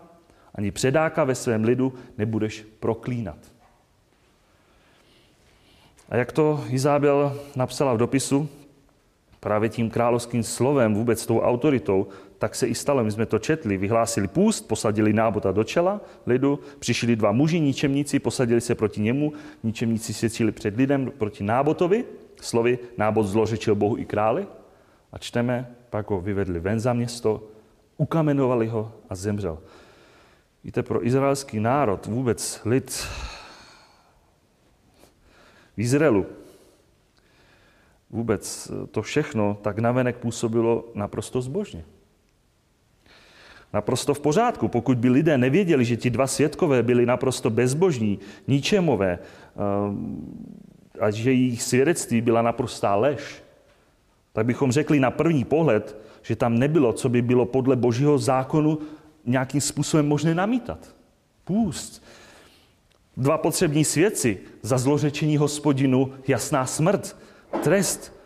ani 0.55 0.71
předáka 0.71 1.25
ve 1.25 1.35
svém 1.35 1.65
lidu 1.65 1.95
nebudeš 2.19 2.67
proklínat. 2.81 3.39
A 6.09 6.17
jak 6.17 6.33
to 6.33 6.65
Izábel 6.69 7.41
napsala 7.57 7.95
v 7.95 7.99
dopisu, 7.99 8.49
právě 9.43 9.69
tím 9.69 9.91
královským 9.91 10.43
slovem, 10.43 10.95
vůbec 10.95 11.27
tou 11.27 11.41
autoritou, 11.41 12.07
tak 12.39 12.55
se 12.55 12.67
i 12.67 12.75
stalo. 12.75 13.05
My 13.05 13.11
jsme 13.11 13.27
to 13.27 13.39
četli, 13.39 13.77
vyhlásili 13.77 14.29
půst, 14.29 14.69
posadili 14.69 15.13
nábota 15.13 15.53
do 15.53 15.65
čela 15.65 16.01
lidu, 16.27 16.59
přišli 16.79 17.17
dva 17.17 17.33
muži, 17.33 17.61
ničemníci, 17.61 18.19
posadili 18.19 18.61
se 18.61 18.75
proti 18.75 19.01
němu, 19.01 19.33
ničemníci 19.63 20.15
svědčili 20.15 20.53
před 20.53 20.77
lidem 20.77 21.13
proti 21.19 21.45
nábotovi, 21.45 22.05
slovy 22.41 22.79
nábot 22.97 23.27
zlořečil 23.27 23.75
Bohu 23.75 23.99
i 23.99 24.05
králi 24.05 24.47
a 25.13 25.19
čteme, 25.19 25.75
pak 25.91 26.11
ho 26.11 26.21
vyvedli 26.21 26.61
ven 26.61 26.81
za 26.81 26.93
město, 26.93 27.43
ukamenovali 27.97 28.67
ho 28.67 28.93
a 29.11 29.15
zemřel. 29.15 29.59
Víte, 30.65 30.83
pro 30.83 31.07
izraelský 31.07 31.61
národ, 31.61 32.07
vůbec 32.07 32.61
lid 32.65 32.91
v 35.77 35.79
Izraelu, 35.79 36.27
vůbec 38.13 38.71
to 38.91 39.03
všechno 39.03 39.59
tak 39.63 39.79
navenek 39.79 40.17
působilo 40.17 40.85
naprosto 40.95 41.43
zbožně. 41.43 41.85
Naprosto 43.73 44.15
v 44.15 44.21
pořádku. 44.21 44.69
Pokud 44.69 44.99
by 44.99 45.11
lidé 45.11 45.39
nevěděli, 45.39 45.85
že 45.85 45.97
ti 45.97 46.11
dva 46.11 46.27
svědkové 46.27 46.83
byli 46.83 47.07
naprosto 47.07 47.51
bezbožní, 47.51 48.19
ničemové, 48.49 49.19
eh, 49.19 49.23
a 51.01 51.11
že 51.11 51.33
jejich 51.33 51.63
svědectví 51.63 52.21
byla 52.21 52.43
naprostá 52.43 52.95
lež, 52.95 53.43
tak 54.33 54.47
bychom 54.47 54.73
řekli 54.73 55.01
na 55.01 55.11
první 55.11 55.45
pohled, 55.45 55.97
že 56.23 56.37
tam 56.37 56.59
nebylo, 56.59 56.93
co 56.93 57.09
by 57.09 57.23
bylo 57.23 57.47
podle 57.47 57.77
božího 57.77 58.19
zákonu 58.19 58.79
nějakým 59.27 59.61
způsobem 59.61 60.09
možné 60.09 60.35
namítat. 60.35 60.95
Půst. 61.45 62.03
Dva 63.17 63.39
potřební 63.39 63.85
svědci 63.85 64.39
za 64.63 64.79
zlořečení 64.79 65.37
hospodinu, 65.37 66.13
jasná 66.29 66.67
smrt 66.67 67.17
trest. 67.63 68.17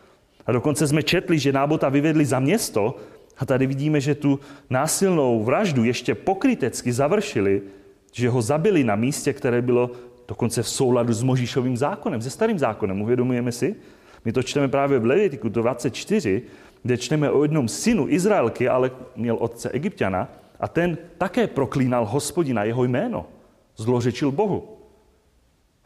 A 0.47 0.53
dokonce 0.53 0.87
jsme 0.87 1.03
četli, 1.03 1.39
že 1.39 1.53
nábota 1.53 1.89
vyvedli 1.89 2.25
za 2.25 2.41
město 2.41 2.97
a 3.39 3.47
tady 3.47 3.67
vidíme, 3.67 4.01
že 4.01 4.15
tu 4.15 4.41
násilnou 4.71 5.45
vraždu 5.45 5.85
ještě 5.85 6.15
pokrytecky 6.15 6.93
završili, 6.93 7.63
že 8.13 8.29
ho 8.29 8.43
zabili 8.43 8.85
na 8.85 8.97
místě, 8.97 9.33
které 9.33 9.63
bylo 9.63 9.91
dokonce 10.29 10.63
v 10.63 10.69
souladu 10.69 11.13
s 11.13 11.23
Možíšovým 11.23 11.77
zákonem, 11.77 12.23
se 12.23 12.31
starým 12.31 12.59
zákonem. 12.59 13.01
Uvědomujeme 13.01 13.53
si? 13.53 13.77
My 14.25 14.33
to 14.33 14.43
čteme 14.43 14.69
právě 14.69 14.99
v 14.99 15.05
Levitiku 15.05 15.49
24, 15.49 16.43
kde 16.83 16.97
čteme 16.97 17.31
o 17.31 17.43
jednom 17.43 17.69
synu 17.69 18.09
Izraelky, 18.09 18.69
ale 18.69 18.91
měl 19.17 19.37
otce 19.41 19.71
Egyptiana, 19.71 20.29
a 20.61 20.69
ten 20.69 20.99
také 21.19 21.47
proklínal 21.47 22.07
hospodina, 22.07 22.65
jeho 22.65 22.85
jméno. 22.85 23.27
Zlořečil 23.77 24.33
Bohu. 24.33 24.76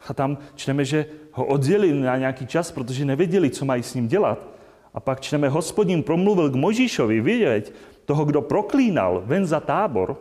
A 0.07 0.13
tam 0.13 0.37
čteme, 0.55 0.85
že 0.85 1.05
ho 1.31 1.45
oddělili 1.45 1.99
na 1.99 2.17
nějaký 2.17 2.47
čas, 2.47 2.71
protože 2.71 3.05
nevěděli, 3.05 3.49
co 3.49 3.65
mají 3.65 3.83
s 3.83 3.93
ním 3.93 4.07
dělat. 4.07 4.47
A 4.93 4.99
pak 4.99 5.21
čteme, 5.21 5.49
hospodin 5.49 6.03
promluvil 6.03 6.49
k 6.49 6.55
Možíšovi, 6.55 7.21
vidět, 7.21 7.73
toho, 8.05 8.25
kdo 8.25 8.41
proklínal 8.41 9.23
ven 9.25 9.45
za 9.45 9.59
tábor. 9.59 10.17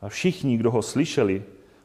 A 0.00 0.08
všichni, 0.08 0.56
kdo 0.56 0.70
ho 0.70 0.82
slyšeli, 0.82 1.42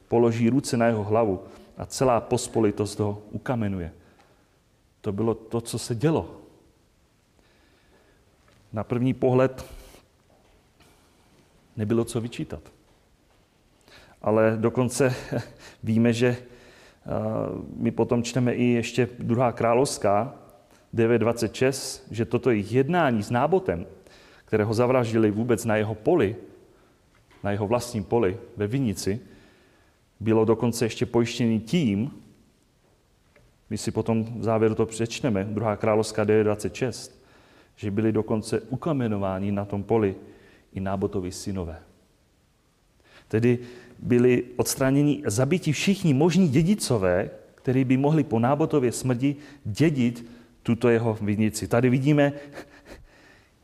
položí 0.07 0.49
ruce 0.49 0.77
na 0.77 0.85
jeho 0.85 1.03
hlavu 1.03 1.43
a 1.77 1.85
celá 1.85 2.21
pospolitost 2.21 2.99
ho 2.99 3.21
ukamenuje. 3.31 3.93
To 5.01 5.11
bylo 5.11 5.33
to, 5.33 5.61
co 5.61 5.79
se 5.79 5.95
dělo. 5.95 6.35
Na 8.73 8.83
první 8.83 9.13
pohled 9.13 9.65
nebylo 11.77 12.05
co 12.05 12.21
vyčítat. 12.21 12.61
Ale 14.21 14.57
dokonce 14.59 15.15
víme, 15.83 16.13
že 16.13 16.37
my 17.75 17.91
potom 17.91 18.23
čteme 18.23 18.53
i 18.53 18.63
ještě 18.63 19.09
druhá 19.19 19.51
královská, 19.51 20.35
9.26, 20.93 22.01
že 22.11 22.25
toto 22.25 22.49
jejich 22.49 22.71
jednání 22.71 23.23
s 23.23 23.29
nábotem, 23.29 23.85
kterého 24.45 24.73
zavraždili 24.73 25.31
vůbec 25.31 25.65
na 25.65 25.75
jeho 25.75 25.95
poli, 25.95 26.35
na 27.43 27.51
jeho 27.51 27.67
vlastním 27.67 28.03
poli 28.03 28.37
ve 28.57 28.67
Vinici, 28.67 29.19
bylo 30.19 30.45
dokonce 30.45 30.85
ještě 30.85 31.05
pojištěný 31.05 31.59
tím, 31.59 32.11
my 33.69 33.77
si 33.77 33.91
potom 33.91 34.39
v 34.39 34.43
závěru 34.43 34.75
to 34.75 34.85
přečteme, 34.85 35.43
druhá 35.43 35.75
královská 35.75 36.25
9.26, 36.25 37.11
že 37.75 37.91
byli 37.91 38.11
dokonce 38.11 38.61
ukamenováni 38.61 39.51
na 39.51 39.65
tom 39.65 39.83
poli 39.83 40.15
i 40.73 40.79
nábotovi 40.79 41.31
synové. 41.31 41.79
Tedy 43.27 43.59
byli 44.01 44.43
odstraněni 44.55 45.23
zabiti 45.25 45.71
všichni 45.71 46.13
možní 46.13 46.49
dědicové, 46.49 47.29
kteří 47.55 47.83
by 47.83 47.97
mohli 47.97 48.23
po 48.23 48.39
nábotově 48.39 48.91
smrti 48.91 49.35
dědit 49.65 50.25
tuto 50.63 50.89
jeho 50.89 51.17
vinici. 51.21 51.67
Tady 51.67 51.89
vidíme, 51.89 52.33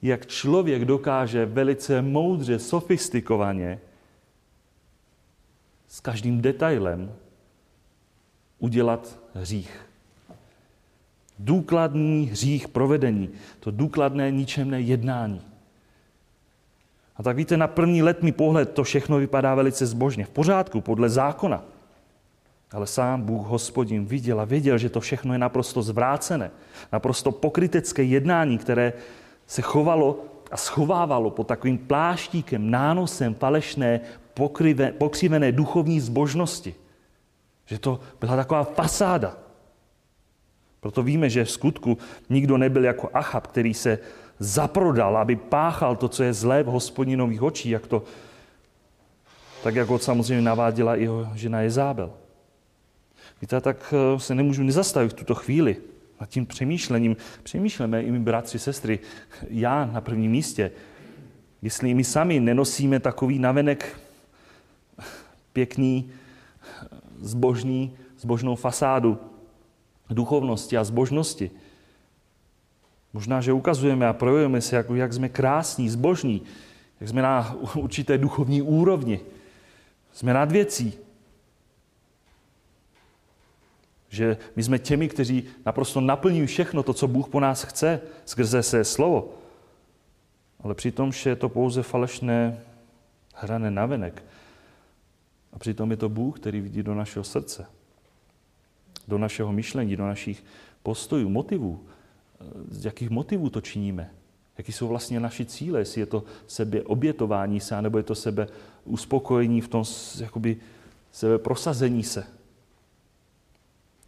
jak 0.02 0.26
člověk 0.26 0.86
dokáže 0.86 1.46
velice 1.46 2.02
moudře, 2.02 2.60
sofistikovaně 2.60 3.80
s 5.88 6.00
každým 6.00 6.42
detailem 6.42 7.14
udělat 8.60 9.20
hřích. 9.34 9.86
Důkladný 11.40 12.26
hřích 12.26 12.68
provedení, 12.68 13.30
to 13.60 13.72
důkladné 13.72 14.32
ničemné 14.32 14.82
jednání. 14.82 15.42
A 17.18 17.24
tak 17.24 17.36
víte, 17.36 17.58
na 17.58 17.68
první 17.68 18.04
letný 18.04 18.32
pohled 18.32 18.72
to 18.72 18.84
všechno 18.84 19.18
vypadá 19.18 19.56
velice 19.56 19.86
zbožně. 19.86 20.26
V 20.26 20.30
pořádku, 20.30 20.82
podle 20.82 21.10
zákona. 21.10 21.64
Ale 22.72 22.88
sám 22.88 23.22
Bůh 23.22 23.48
hospodin 23.48 24.06
viděl 24.06 24.42
a 24.42 24.46
věděl, 24.46 24.78
že 24.78 24.90
to 24.90 25.00
všechno 25.00 25.34
je 25.34 25.40
naprosto 25.40 25.82
zvrácené. 25.82 26.52
Naprosto 26.92 27.32
pokrytecké 27.32 28.04
jednání, 28.04 28.58
které 28.58 28.94
se 29.48 29.62
chovalo 29.62 30.20
a 30.52 30.58
schovávalo 30.58 31.32
pod 31.32 31.48
takovým 31.48 31.78
pláštíkem, 31.78 32.72
nánosem 32.72 33.36
falešné, 33.36 34.00
pokryve, 34.34 34.92
pokřivené 34.92 35.52
duchovní 35.52 36.00
zbožnosti. 36.00 36.76
Že 37.66 37.80
to 37.80 38.00
byla 38.20 38.36
taková 38.36 38.64
fasáda. 38.64 39.38
Proto 40.80 41.04
víme, 41.04 41.30
že 41.30 41.46
v 41.46 41.52
skutku 41.52 41.98
nikdo 42.30 42.58
nebyl 42.58 42.84
jako 42.84 43.10
Achab, 43.14 43.48
který 43.48 43.74
se 43.74 44.00
zaprodal, 44.40 45.18
aby 45.18 45.36
páchal 45.36 45.96
to, 45.96 46.10
co 46.10 46.24
je 46.24 46.34
zlé 46.34 46.64
v 46.64 46.68
hospodinových 46.68 47.42
očích, 47.42 47.72
jak 47.72 47.88
to, 47.88 48.04
tak 49.64 49.76
jako 49.76 50.00
samozřejmě 50.00 50.42
naváděla 50.42 50.96
i 50.96 51.02
jeho 51.02 51.28
žena 51.36 51.62
Jezábel. 51.62 52.14
Víte, 53.42 53.62
tak 53.62 53.94
eh, 53.94 54.20
se 54.20 54.36
nemůžu 54.36 54.64
nezastavit 54.64 55.12
v 55.12 55.16
tuto 55.16 55.36
chvíli 55.36 55.78
nad 56.20 56.30
tím 56.30 56.46
přemýšlením. 56.46 57.16
Přemýšlíme 57.44 58.04
i 58.04 58.12
my 58.12 58.20
bratři, 58.20 58.60
sestry, 58.60 59.00
já 59.50 59.86
na 59.86 60.02
prvním 60.02 60.32
místě. 60.32 60.72
Jestli 61.62 61.94
my 61.94 62.04
sami 62.04 62.40
nenosíme 62.40 63.00
takový 63.00 63.40
navenek 63.40 64.00
pěkný, 65.54 66.12
zbožný, 67.20 67.98
zbožnou 68.20 68.56
fasádu 68.56 69.18
duchovnosti 70.10 70.78
a 70.78 70.84
zbožnosti. 70.84 71.52
Možná, 73.16 73.42
že 73.42 73.54
ukazujeme 73.54 74.08
a 74.08 74.14
projevujeme 74.14 74.62
se, 74.62 74.76
jak, 74.76 74.90
jak 74.90 75.14
jsme 75.14 75.30
krásní, 75.30 75.90
zbožní, 75.90 76.42
jak 77.00 77.10
jsme 77.10 77.22
na 77.22 77.56
určité 77.76 78.18
duchovní 78.18 78.62
úrovni. 78.62 79.20
Jsme 80.14 80.34
nad 80.34 80.52
věcí. 80.52 80.94
Že 84.10 84.38
my 84.56 84.64
jsme 84.64 84.80
těmi, 84.80 85.10
kteří 85.10 85.44
naprosto 85.66 86.02
naplňují 86.02 86.48
všechno 86.48 86.84
to, 86.84 86.94
co 86.94 87.08
Bůh 87.08 87.30
po 87.30 87.40
nás 87.40 87.64
chce 87.64 88.02
skrze 88.26 88.64
své 88.64 88.84
slovo. 88.84 89.34
Ale 90.60 90.76
přitom 90.76 91.12
je 91.26 91.36
to 91.36 91.50
pouze 91.50 91.84
falešné 91.84 92.60
hrané 93.34 93.72
navenek. 93.72 94.24
A 95.54 95.60
přitom 95.60 95.92
je 95.92 95.98
to 95.98 96.10
Bůh, 96.10 96.40
který 96.40 96.62
vidí 96.62 96.84
do 96.84 96.96
našeho 96.96 97.24
srdce, 97.24 97.66
do 99.08 99.18
našeho 99.18 99.54
myšlení, 99.54 99.96
do 99.96 100.06
našich 100.06 100.44
postojů, 100.84 101.30
motivů. 101.30 101.95
Z 102.70 102.86
jakých 102.86 103.10
motivů 103.10 103.50
to 103.50 103.62
činíme? 103.62 104.12
Jaký 104.58 104.72
jsou 104.72 104.88
vlastně 104.88 105.20
naši 105.20 105.46
cíle? 105.46 105.80
Jestli 105.80 106.02
je 106.02 106.06
to 106.06 106.24
sebe 106.48 106.82
obětování 106.82 107.60
se, 107.60 107.82
nebo 107.82 107.98
je 107.98 108.04
to 108.04 108.16
sebe 108.16 108.48
uspokojení 108.86 109.62
v 109.62 109.68
tom 109.68 109.84
jakoby, 110.20 110.58
sebe 111.12 111.38
prosazení 111.38 112.04
se. 112.04 112.26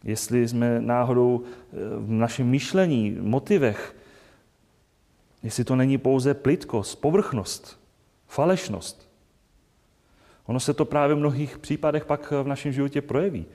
Jestli 0.04 0.48
jsme 0.48 0.80
náhodou 0.80 1.42
eh, 1.44 1.76
v 1.98 2.10
našem 2.10 2.48
myšlení, 2.48 3.16
motivech, 3.20 3.96
jestli 5.42 5.64
to 5.64 5.76
není 5.76 5.98
pouze 5.98 6.34
plitkost, 6.34 7.00
povrchnost, 7.00 7.80
falešnost. 8.26 9.08
Ono 10.46 10.60
se 10.60 10.74
to 10.74 10.84
právě 10.84 11.16
v 11.16 11.18
mnohých 11.18 11.58
případech 11.58 12.04
pak 12.04 12.32
v 12.42 12.46
našem 12.46 12.72
životě 12.72 13.02
projeví. 13.02 13.46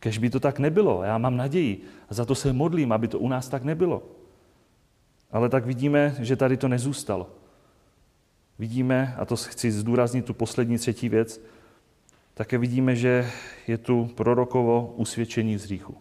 Kež 0.00 0.18
by 0.18 0.30
to 0.30 0.40
tak 0.40 0.58
nebylo. 0.58 1.02
Já 1.02 1.18
mám 1.18 1.36
naději 1.36 1.82
a 2.08 2.14
za 2.14 2.24
to 2.24 2.34
se 2.34 2.52
modlím, 2.52 2.92
aby 2.92 3.08
to 3.08 3.18
u 3.18 3.28
nás 3.28 3.48
tak 3.48 3.64
nebylo. 3.64 4.02
Ale 5.32 5.48
tak 5.48 5.66
vidíme, 5.66 6.14
že 6.18 6.36
tady 6.36 6.56
to 6.56 6.68
nezůstalo. 6.68 7.30
Vidíme, 8.58 9.14
a 9.18 9.24
to 9.24 9.36
chci 9.36 9.72
zdůraznit 9.72 10.24
tu 10.24 10.34
poslední 10.34 10.78
třetí 10.78 11.08
věc, 11.08 11.40
také 12.34 12.58
vidíme, 12.58 12.96
že 12.96 13.30
je 13.66 13.78
tu 13.78 14.10
prorokovo 14.14 14.94
usvědčení 14.96 15.58
z 15.58 15.64
hříchu. 15.64 15.96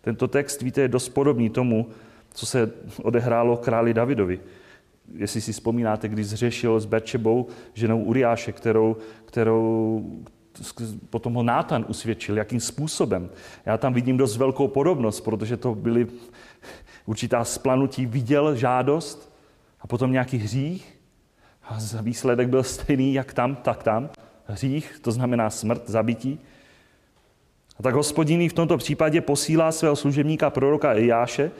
Tento 0.00 0.28
text, 0.28 0.62
víte, 0.62 0.80
je 0.80 0.88
dost 0.88 1.08
podobný 1.08 1.50
tomu, 1.50 1.88
co 2.34 2.46
se 2.46 2.72
odehrálo 3.02 3.56
králi 3.56 3.94
Davidovi. 3.94 4.40
Jestli 5.14 5.40
si 5.40 5.52
vzpomínáte, 5.52 6.08
když 6.08 6.26
zřešil 6.26 6.80
s 6.80 6.86
Berčebou 6.86 7.46
ženou 7.74 8.02
Uriáše, 8.02 8.52
kterou, 8.52 8.96
kterou 9.24 10.04
potom 11.10 11.34
ho 11.34 11.42
Nátan 11.42 11.84
usvědčil, 11.88 12.36
jakým 12.36 12.60
způsobem. 12.60 13.30
Já 13.66 13.78
tam 13.78 13.94
vidím 13.94 14.16
dost 14.16 14.36
velkou 14.36 14.68
podobnost, 14.68 15.20
protože 15.20 15.56
to 15.56 15.74
byly 15.74 16.06
určitá 17.06 17.44
splanutí, 17.44 18.06
viděl 18.06 18.56
žádost 18.56 19.32
a 19.80 19.86
potom 19.86 20.12
nějaký 20.12 20.36
hřích 20.38 20.98
a 21.62 21.78
výsledek 22.02 22.48
byl 22.48 22.62
stejný 22.62 23.14
jak 23.14 23.32
tam, 23.32 23.56
tak 23.56 23.82
tam. 23.82 24.10
Hřích, 24.46 24.98
to 25.02 25.12
znamená 25.12 25.50
smrt, 25.50 25.82
zabití. 25.86 26.40
A 27.78 27.82
tak 27.82 27.94
hospodin 27.94 28.48
v 28.48 28.52
tomto 28.52 28.76
případě 28.76 29.20
posílá 29.20 29.72
svého 29.72 29.96
služebníka 29.96 30.50
proroka 30.50 30.94
Ejáše, 30.94 31.50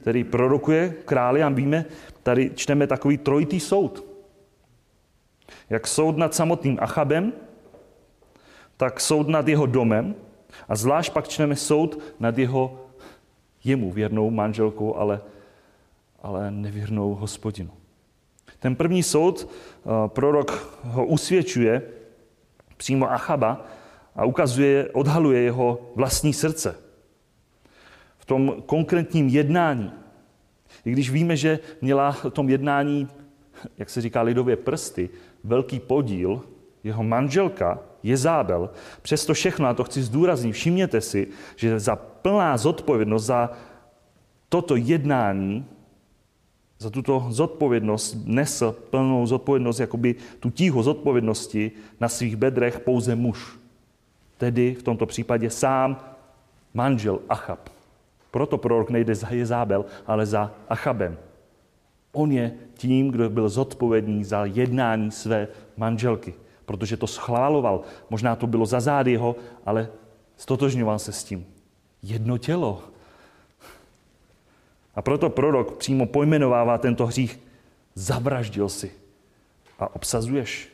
který 0.00 0.24
prorokuje 0.24 0.94
králi 1.04 1.42
a 1.42 1.48
víme, 1.48 1.84
tady 2.22 2.50
čteme 2.54 2.86
takový 2.86 3.18
trojitý 3.18 3.60
soud. 3.60 4.04
Jak 5.70 5.86
soud 5.86 6.16
nad 6.16 6.34
samotným 6.34 6.78
Achabem, 6.80 7.32
tak 8.76 9.00
soud 9.00 9.28
nad 9.28 9.48
jeho 9.48 9.66
domem 9.66 10.14
a 10.68 10.76
zvlášť 10.76 11.12
pak 11.12 11.28
čteme 11.28 11.56
soud 11.56 11.98
nad 12.20 12.38
jeho 12.38 12.81
jemu 13.64 13.90
věrnou 13.90 14.30
manželkou, 14.30 14.96
ale, 14.96 15.20
ale 16.22 16.50
nevěrnou 16.50 17.14
hospodinu. 17.14 17.70
Ten 18.58 18.76
první 18.76 19.02
soud, 19.02 19.48
eh, 19.48 19.88
prorok 20.08 20.78
ho 20.82 21.06
usvědčuje 21.06 21.82
přímo 22.76 23.10
Achaba 23.10 23.66
a 24.16 24.24
ukazuje, 24.24 24.88
odhaluje 24.92 25.42
jeho 25.42 25.92
vlastní 25.94 26.32
srdce. 26.32 26.76
V 28.18 28.24
tom 28.24 28.62
konkrétním 28.66 29.28
jednání. 29.28 29.92
I 30.84 30.92
když 30.92 31.10
víme, 31.10 31.36
že 31.36 31.58
měla 31.80 32.12
v 32.12 32.30
tom 32.30 32.48
jednání, 32.48 33.08
jak 33.78 33.90
se 33.90 34.00
říká 34.00 34.22
lidově 34.22 34.56
prsty, 34.56 35.10
velký 35.44 35.80
podíl, 35.80 36.42
jeho 36.84 37.02
manželka 37.02 37.78
Jezábel, 38.02 38.70
přesto 39.02 39.34
všechno, 39.34 39.68
a 39.68 39.74
to 39.74 39.84
chci 39.84 40.02
zdůraznit, 40.02 40.52
všimněte 40.52 41.00
si, 41.00 41.28
že 41.56 41.80
za 41.80 42.11
plná 42.22 42.56
zodpovědnost 42.56 43.24
za 43.24 43.50
toto 44.48 44.76
jednání 44.76 45.66
za 46.82 46.90
tuto 46.90 47.26
zodpovědnost 47.30 48.16
nesl 48.24 48.72
plnou 48.90 49.26
zodpovědnost, 49.26 49.80
jakoby 49.80 50.14
tu 50.40 50.50
tíhu 50.50 50.82
zodpovědnosti 50.82 51.70
na 52.00 52.08
svých 52.08 52.36
bedrech 52.36 52.80
pouze 52.80 53.14
muž. 53.14 53.58
Tedy 54.38 54.74
v 54.74 54.82
tomto 54.82 55.06
případě 55.06 55.50
sám 55.50 55.96
manžel 56.74 57.18
Achab. 57.28 57.68
Proto 58.30 58.58
prorok 58.58 58.90
nejde 58.90 59.14
za 59.14 59.28
Jezábel, 59.30 59.84
ale 60.06 60.26
za 60.26 60.50
Achabem. 60.68 61.16
On 62.12 62.32
je 62.32 62.52
tím, 62.74 63.10
kdo 63.10 63.30
byl 63.30 63.48
zodpovědný 63.48 64.24
za 64.24 64.44
jednání 64.44 65.10
své 65.10 65.48
manželky, 65.76 66.34
protože 66.66 66.96
to 66.96 67.06
schváloval. 67.06 67.80
Možná 68.10 68.36
to 68.36 68.46
bylo 68.46 68.66
za 68.66 68.80
zády 68.80 69.12
jeho, 69.12 69.36
ale 69.66 69.88
stotožňoval 70.36 70.98
se 70.98 71.12
s 71.12 71.24
tím. 71.24 71.46
Jedno 72.02 72.38
tělo. 72.38 72.82
A 74.94 75.02
proto 75.02 75.30
prorok 75.30 75.76
přímo 75.76 76.06
pojmenovává 76.06 76.78
tento 76.78 77.06
hřích. 77.06 77.40
Zavraždil 77.94 78.68
si 78.68 78.92
a 79.78 79.94
obsazuješ. 79.94 80.68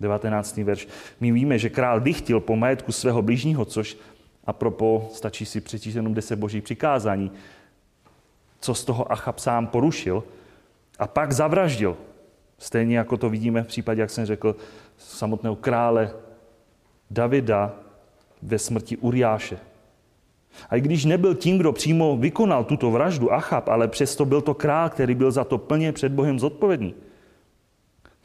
19. 0.00 0.56
verš. 0.56 0.88
My 1.20 1.32
víme, 1.32 1.58
že 1.58 1.70
král 1.70 2.00
dychtil 2.00 2.40
po 2.40 2.56
majetku 2.56 2.92
svého 2.92 3.22
blížního, 3.22 3.64
což 3.64 3.96
a 4.44 4.52
propo 4.52 5.10
stačí 5.12 5.46
si 5.46 5.60
přečíst 5.60 5.94
jenom 5.94 6.14
10 6.14 6.36
boží 6.36 6.60
přikázání, 6.60 7.32
co 8.60 8.74
z 8.74 8.84
toho 8.84 9.12
Achab 9.12 9.38
sám 9.38 9.66
porušil 9.66 10.24
a 10.98 11.06
pak 11.06 11.32
zavraždil. 11.32 11.96
Stejně 12.58 12.98
jako 12.98 13.16
to 13.16 13.30
vidíme 13.30 13.62
v 13.62 13.66
případě, 13.66 14.00
jak 14.00 14.10
jsem 14.10 14.26
řekl, 14.26 14.56
samotného 14.98 15.56
krále 15.56 16.12
Davida 17.10 17.74
ve 18.42 18.58
smrti 18.58 18.96
Uriáše. 18.96 19.58
A 20.70 20.76
i 20.76 20.80
když 20.80 21.04
nebyl 21.04 21.34
tím, 21.34 21.58
kdo 21.58 21.72
přímo 21.72 22.16
vykonal 22.16 22.64
tuto 22.64 22.90
vraždu 22.90 23.32
Achab, 23.32 23.68
ale 23.68 23.88
přesto 23.88 24.24
byl 24.24 24.40
to 24.40 24.54
král, 24.54 24.88
který 24.88 25.14
byl 25.14 25.30
za 25.30 25.44
to 25.44 25.58
plně 25.58 25.92
před 25.92 26.12
Bohem 26.12 26.38
zodpovědný. 26.38 26.94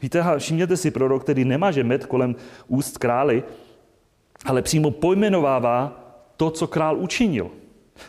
Víte, 0.02 0.24
všimněte 0.38 0.76
si, 0.76 0.90
prorok, 0.90 1.22
který 1.22 1.44
nemáže 1.44 1.84
med 1.84 2.06
kolem 2.06 2.36
úst 2.68 2.98
králi, 2.98 3.42
ale 4.44 4.62
přímo 4.62 4.90
pojmenovává 4.90 6.00
to, 6.36 6.50
co 6.50 6.66
král 6.66 6.96
učinil. 6.98 7.50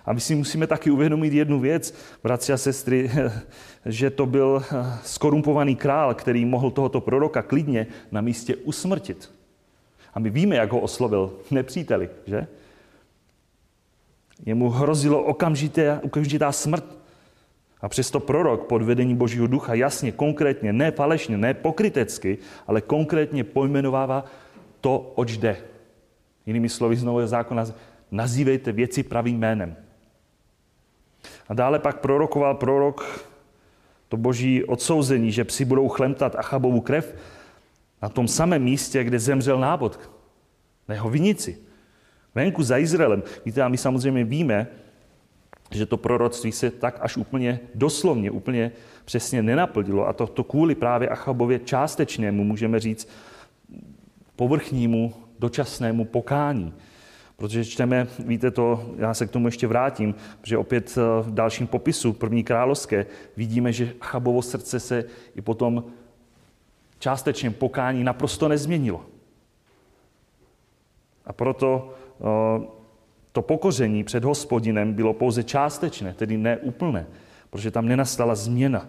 A 0.06 0.14
my 0.14 0.20
si 0.20 0.36
musíme 0.36 0.68
taky 0.68 0.92
uvědomit 0.92 1.34
jednu 1.34 1.60
věc, 1.60 1.96
bratři 2.24 2.54
a 2.54 2.58
sestry, 2.58 3.12
že 3.86 4.10
to 4.10 4.26
byl 4.26 4.64
skorumpovaný 5.04 5.76
král, 5.76 6.14
který 6.14 6.46
mohl 6.46 6.72
tohoto 6.72 7.02
proroka 7.02 7.42
klidně 7.42 7.88
na 8.12 8.22
místě 8.22 8.56
usmrtit. 8.56 9.32
A 10.14 10.20
my 10.20 10.30
víme, 10.30 10.56
jak 10.56 10.72
ho 10.72 10.80
oslovil 10.80 11.34
nepříteli, 11.52 12.10
že? 12.26 12.48
Jemu 14.46 14.70
hrozilo 14.70 15.24
okamžité, 15.24 16.00
okamžitá 16.04 16.52
smrt. 16.52 16.86
A 17.82 17.90
přesto 17.90 18.20
prorok 18.20 18.68
pod 18.68 18.82
vedením 18.82 19.18
Božího 19.18 19.48
ducha 19.48 19.74
jasně, 19.74 20.12
konkrétně, 20.12 20.74
ne 20.74 20.92
falešně, 20.92 21.38
ne 21.38 21.54
pokrytecky, 21.54 22.38
ale 22.68 22.82
konkrétně 22.82 23.44
pojmenovává 23.44 24.26
to, 24.82 25.12
oč 25.16 25.38
jde. 25.38 25.58
Jinými 26.46 26.70
slovy 26.70 26.96
z 26.96 27.04
Nového 27.04 27.28
zákona, 27.28 27.66
nazývejte 28.12 28.72
věci 28.72 29.04
pravým 29.04 29.40
jménem. 29.40 29.76
A 31.50 31.54
dále 31.54 31.80
pak 31.80 32.00
prorokoval 32.00 32.56
prorok 32.56 33.28
to 34.10 34.18
boží 34.18 34.64
odsouzení, 34.64 35.32
že 35.32 35.44
psi 35.44 35.66
budou 35.66 35.88
chlemtat 35.88 36.36
Achabovu 36.36 36.82
krev 36.82 37.16
na 38.02 38.10
tom 38.10 38.28
samém 38.28 38.64
místě, 38.64 39.04
kde 39.04 39.20
zemřel 39.20 39.60
nábod, 39.60 40.00
na 40.88 40.96
jeho 40.96 41.10
vinici, 41.10 41.58
venku 42.36 42.64
za 42.64 42.78
Izraelem. 42.78 43.24
Víte, 43.46 43.62
a 43.62 43.68
my 43.68 43.78
samozřejmě 43.78 44.24
víme, 44.24 44.68
že 45.72 45.86
to 45.86 45.98
proroctví 45.98 46.52
se 46.52 46.72
tak 46.72 46.98
až 47.02 47.18
úplně 47.18 47.60
doslovně, 47.76 48.32
úplně 48.32 48.72
přesně 49.06 49.42
nenaplnilo. 49.42 50.08
A 50.08 50.14
to, 50.14 50.28
to 50.28 50.44
kvůli 50.44 50.76
právě 50.76 51.10
Achabově 51.10 51.60
částečnému, 51.60 52.44
můžeme 52.44 52.80
říct, 52.80 53.10
povrchnímu, 54.36 55.14
dočasnému 55.40 56.06
pokání. 56.06 56.74
Protože 57.38 57.66
čteme, 57.66 58.08
víte 58.20 58.52
to, 58.52 58.94
já 58.98 59.14
se 59.14 59.28
k 59.28 59.32
tomu 59.32 59.48
ještě 59.48 59.68
vrátím, 59.68 60.16
že 60.44 60.58
opět 60.58 60.98
eh, 60.98 61.22
v 61.22 61.34
dalším 61.34 61.68
popisu 61.68 62.14
první 62.14 62.44
královské 62.44 63.06
vidíme, 63.38 63.74
že 63.74 63.94
Achabovo 64.02 64.42
srdce 64.42 64.80
se 64.80 65.06
i 65.36 65.42
potom 65.42 65.84
částečném 67.00 67.54
pokání 67.54 68.04
naprosto 68.04 68.48
nezměnilo. 68.48 69.06
A 71.26 71.34
proto 71.34 71.94
to 73.32 73.42
pokoření 73.42 74.04
před 74.04 74.24
hospodinem 74.24 74.94
bylo 74.94 75.14
pouze 75.14 75.44
částečné, 75.44 76.14
tedy 76.14 76.38
neúplné, 76.38 77.08
protože 77.50 77.72
tam 77.72 77.88
nenastala 77.88 78.36
změna. 78.36 78.88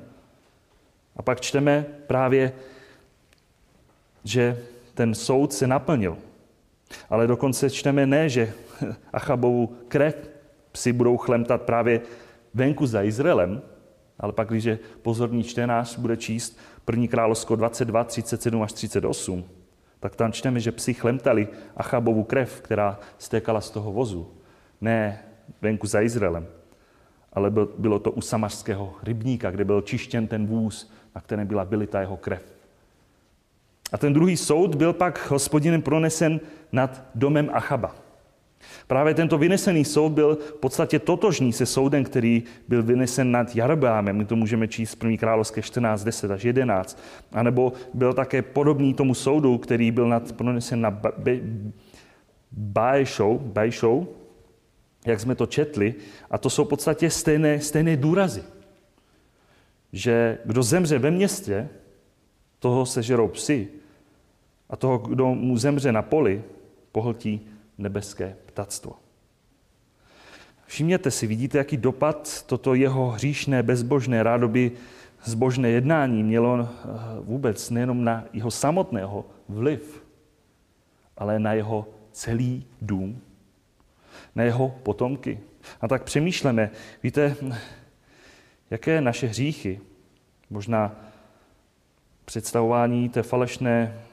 A 1.17 1.23
pak 1.23 1.41
čteme 1.41 1.87
právě, 2.07 2.53
že 4.25 4.59
ten 4.95 5.15
soud 5.15 5.53
se 5.53 5.67
naplnil. 5.67 6.19
Ale 7.11 7.27
dokonce 7.27 7.71
čteme 7.71 8.07
ne, 8.07 8.29
že 8.29 8.53
Achabovu 9.13 9.77
krev 9.89 10.31
psi 10.73 10.93
budou 10.93 11.17
chlemtat 11.17 11.63
právě 11.63 12.01
venku 12.55 12.87
za 12.87 13.03
Izraelem, 13.03 13.63
ale 14.19 14.33
pak, 14.33 14.49
když 14.49 14.69
pozorný 15.03 15.43
čtenář 15.43 15.99
bude 15.99 16.17
číst 16.17 16.59
1. 16.91 17.07
královsko 17.07 17.57
22, 17.57 18.05
37 18.05 18.63
až 18.63 18.73
38, 18.73 19.45
tak 20.01 20.17
tam 20.17 20.33
čteme, 20.33 20.61
že 20.61 20.73
psi 20.73 20.95
chlemtali 20.95 21.49
Achabovu 21.77 22.25
krev, 22.25 22.61
která 22.61 22.99
stékala 23.19 23.61
z 23.61 23.71
toho 23.71 23.93
vozu. 23.93 24.31
Ne 24.81 25.23
venku 25.63 25.87
za 25.87 26.01
Izraelem, 26.01 26.47
ale 27.33 27.51
bylo 27.79 27.99
to 27.99 28.11
u 28.11 28.21
samařského 28.21 28.95
rybníka, 29.03 29.51
kde 29.51 29.65
byl 29.65 29.83
čištěn 29.83 30.27
ten 30.27 30.47
vůz, 30.47 30.93
na 31.15 31.21
kterém 31.21 31.47
byla 31.47 31.65
bylita 31.65 32.01
jeho 32.01 32.17
krev. 32.17 32.43
A 33.93 33.99
ten 33.99 34.13
druhý 34.13 34.37
soud 34.37 34.75
byl 34.75 34.93
pak 34.93 35.31
hospodinem 35.31 35.83
pronesen 35.83 36.41
nad 36.73 37.05
domem 37.15 37.51
Achaba. 37.53 38.06
Právě 38.87 39.15
tento 39.15 39.39
vynesený 39.39 39.85
soud 39.85 40.13
byl 40.13 40.37
v 40.37 40.53
podstatě 40.53 40.99
totožný 40.99 41.53
se 41.53 41.67
soudem, 41.67 42.05
který 42.05 42.43
byl 42.69 42.83
vynesen 42.83 43.31
nad 43.31 43.57
Jarbámem. 43.57 44.17
My 44.17 44.25
to 44.25 44.37
můžeme 44.37 44.69
číst 44.69 44.95
v 44.95 45.05
1. 45.05 45.17
královské 45.17 45.63
14, 45.63 46.05
10 46.05 46.31
až 46.31 46.45
11. 46.45 47.03
A 47.33 47.43
nebo 47.43 47.73
byl 47.95 48.13
také 48.13 48.43
podobný 48.43 48.95
tomu 48.95 49.15
soudu, 49.15 49.59
který 49.59 49.91
byl 49.91 50.09
nad, 50.09 50.33
pronesen 50.33 50.81
na 50.81 51.01
Bajšou, 52.53 53.39
Bajšou, 53.39 54.09
jak 55.07 55.21
jsme 55.21 55.35
to 55.35 55.47
četli. 55.47 55.95
A 56.31 56.39
to 56.39 56.51
jsou 56.51 56.65
v 56.65 56.69
podstatě 56.69 57.11
stejné, 57.11 57.61
stejné 57.61 57.97
důrazy. 57.97 58.43
Že 59.93 60.39
kdo 60.45 60.63
zemře 60.63 60.99
ve 60.99 61.11
městě, 61.11 61.69
toho 62.59 62.87
sežerou 62.87 63.29
psy. 63.29 63.69
A 64.71 64.77
toho, 64.77 64.99
kdo 64.99 65.35
mu 65.35 65.57
zemře 65.57 65.93
na 65.93 66.03
poli, 66.03 66.43
pohltí 66.93 67.47
nebeské 67.79 68.37
ptactvo. 68.57 68.93
Všimněte 70.67 71.11
si, 71.11 71.27
vidíte, 71.27 71.59
jaký 71.59 71.77
dopad 71.77 72.43
toto 72.47 72.75
jeho 72.75 73.11
hříšné, 73.11 73.63
bezbožné, 73.63 74.23
rádoby 74.23 74.73
zbožné 75.25 75.69
jednání 75.69 76.23
mělo 76.23 76.59
eh, 76.61 76.89
vůbec 77.21 77.71
nejenom 77.71 78.05
na 78.05 78.25
jeho 78.33 78.51
samotného 78.51 79.25
vliv, 79.49 80.05
ale 81.17 81.39
na 81.39 81.53
jeho 81.53 81.89
celý 82.13 82.65
dům, 82.83 83.21
na 84.35 84.43
jeho 84.45 84.69
potomky. 84.69 85.41
A 85.81 85.89
tak 85.89 86.05
přemýšlíme, 86.05 86.71
víte, 87.03 87.37
jaké 88.71 89.01
naše 89.01 89.27
hříchy, 89.27 89.81
možná 90.51 90.97
představování 92.25 93.09
té 93.09 93.23
falešné 93.23 94.06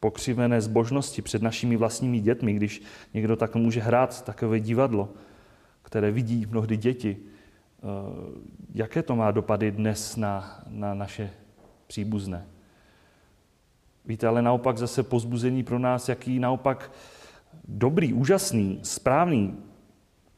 pokřivené 0.00 0.60
zbožnosti 0.60 1.22
před 1.22 1.42
našimi 1.42 1.76
vlastními 1.76 2.20
dětmi, 2.20 2.52
když 2.52 2.82
někdo 3.14 3.36
tak 3.36 3.54
může 3.54 3.80
hrát 3.80 4.24
takové 4.24 4.60
divadlo, 4.60 5.08
které 5.82 6.10
vidí 6.10 6.46
mnohdy 6.46 6.76
děti. 6.76 7.16
Eh, 7.16 7.84
jaké 8.74 9.02
to 9.02 9.16
má 9.16 9.30
dopady 9.30 9.70
dnes 9.70 10.16
na, 10.16 10.62
na 10.68 10.94
naše 10.94 11.30
příbuzné? 11.86 12.46
Víte, 14.04 14.26
ale 14.26 14.42
naopak 14.42 14.78
zase 14.78 15.02
pozbuzení 15.02 15.62
pro 15.62 15.78
nás, 15.78 16.08
jaký 16.08 16.38
naopak 16.38 16.92
dobrý, 17.68 18.12
úžasný, 18.12 18.80
správný 18.82 19.56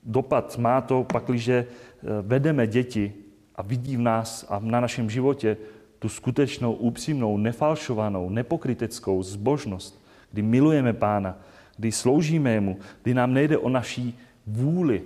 dopad 0.02 0.58
má 0.58 0.80
to, 0.80 1.04
pakliže 1.04 1.66
eh, 1.66 2.06
vedeme 2.22 2.66
děti 2.66 3.12
a 3.54 3.62
vidí 3.62 3.96
v 3.96 4.00
nás 4.00 4.46
a 4.48 4.58
na 4.58 4.80
našem 4.80 5.10
životě 5.10 5.56
tu 6.00 6.08
skutečnou, 6.08 6.72
upřímnou, 6.72 7.36
nefalšovanou, 7.36 8.30
nepokryteckou 8.30 9.22
zbožnost, 9.22 10.00
kdy 10.32 10.42
milujeme 10.42 10.92
Pána, 10.92 11.38
kdy 11.76 11.92
sloužíme 11.92 12.52
Jemu, 12.52 12.78
kdy 13.02 13.14
nám 13.14 13.34
nejde 13.34 13.58
o 13.58 13.68
naší 13.68 14.18
vůli, 14.46 15.02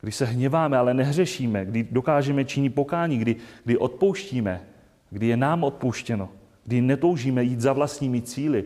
kdy 0.00 0.12
se 0.12 0.24
hněváme, 0.24 0.76
ale 0.76 0.94
nehřešíme, 0.94 1.64
kdy 1.64 1.88
dokážeme 1.90 2.44
činit 2.44 2.70
pokání, 2.70 3.18
kdy, 3.18 3.36
kdy 3.64 3.78
odpouštíme, 3.78 4.60
kdy 5.10 5.26
je 5.26 5.36
nám 5.36 5.64
odpuštěno, 5.64 6.28
kdy 6.64 6.80
netoužíme 6.80 7.44
jít 7.44 7.60
za 7.60 7.72
vlastními 7.72 8.22
cíly, 8.22 8.64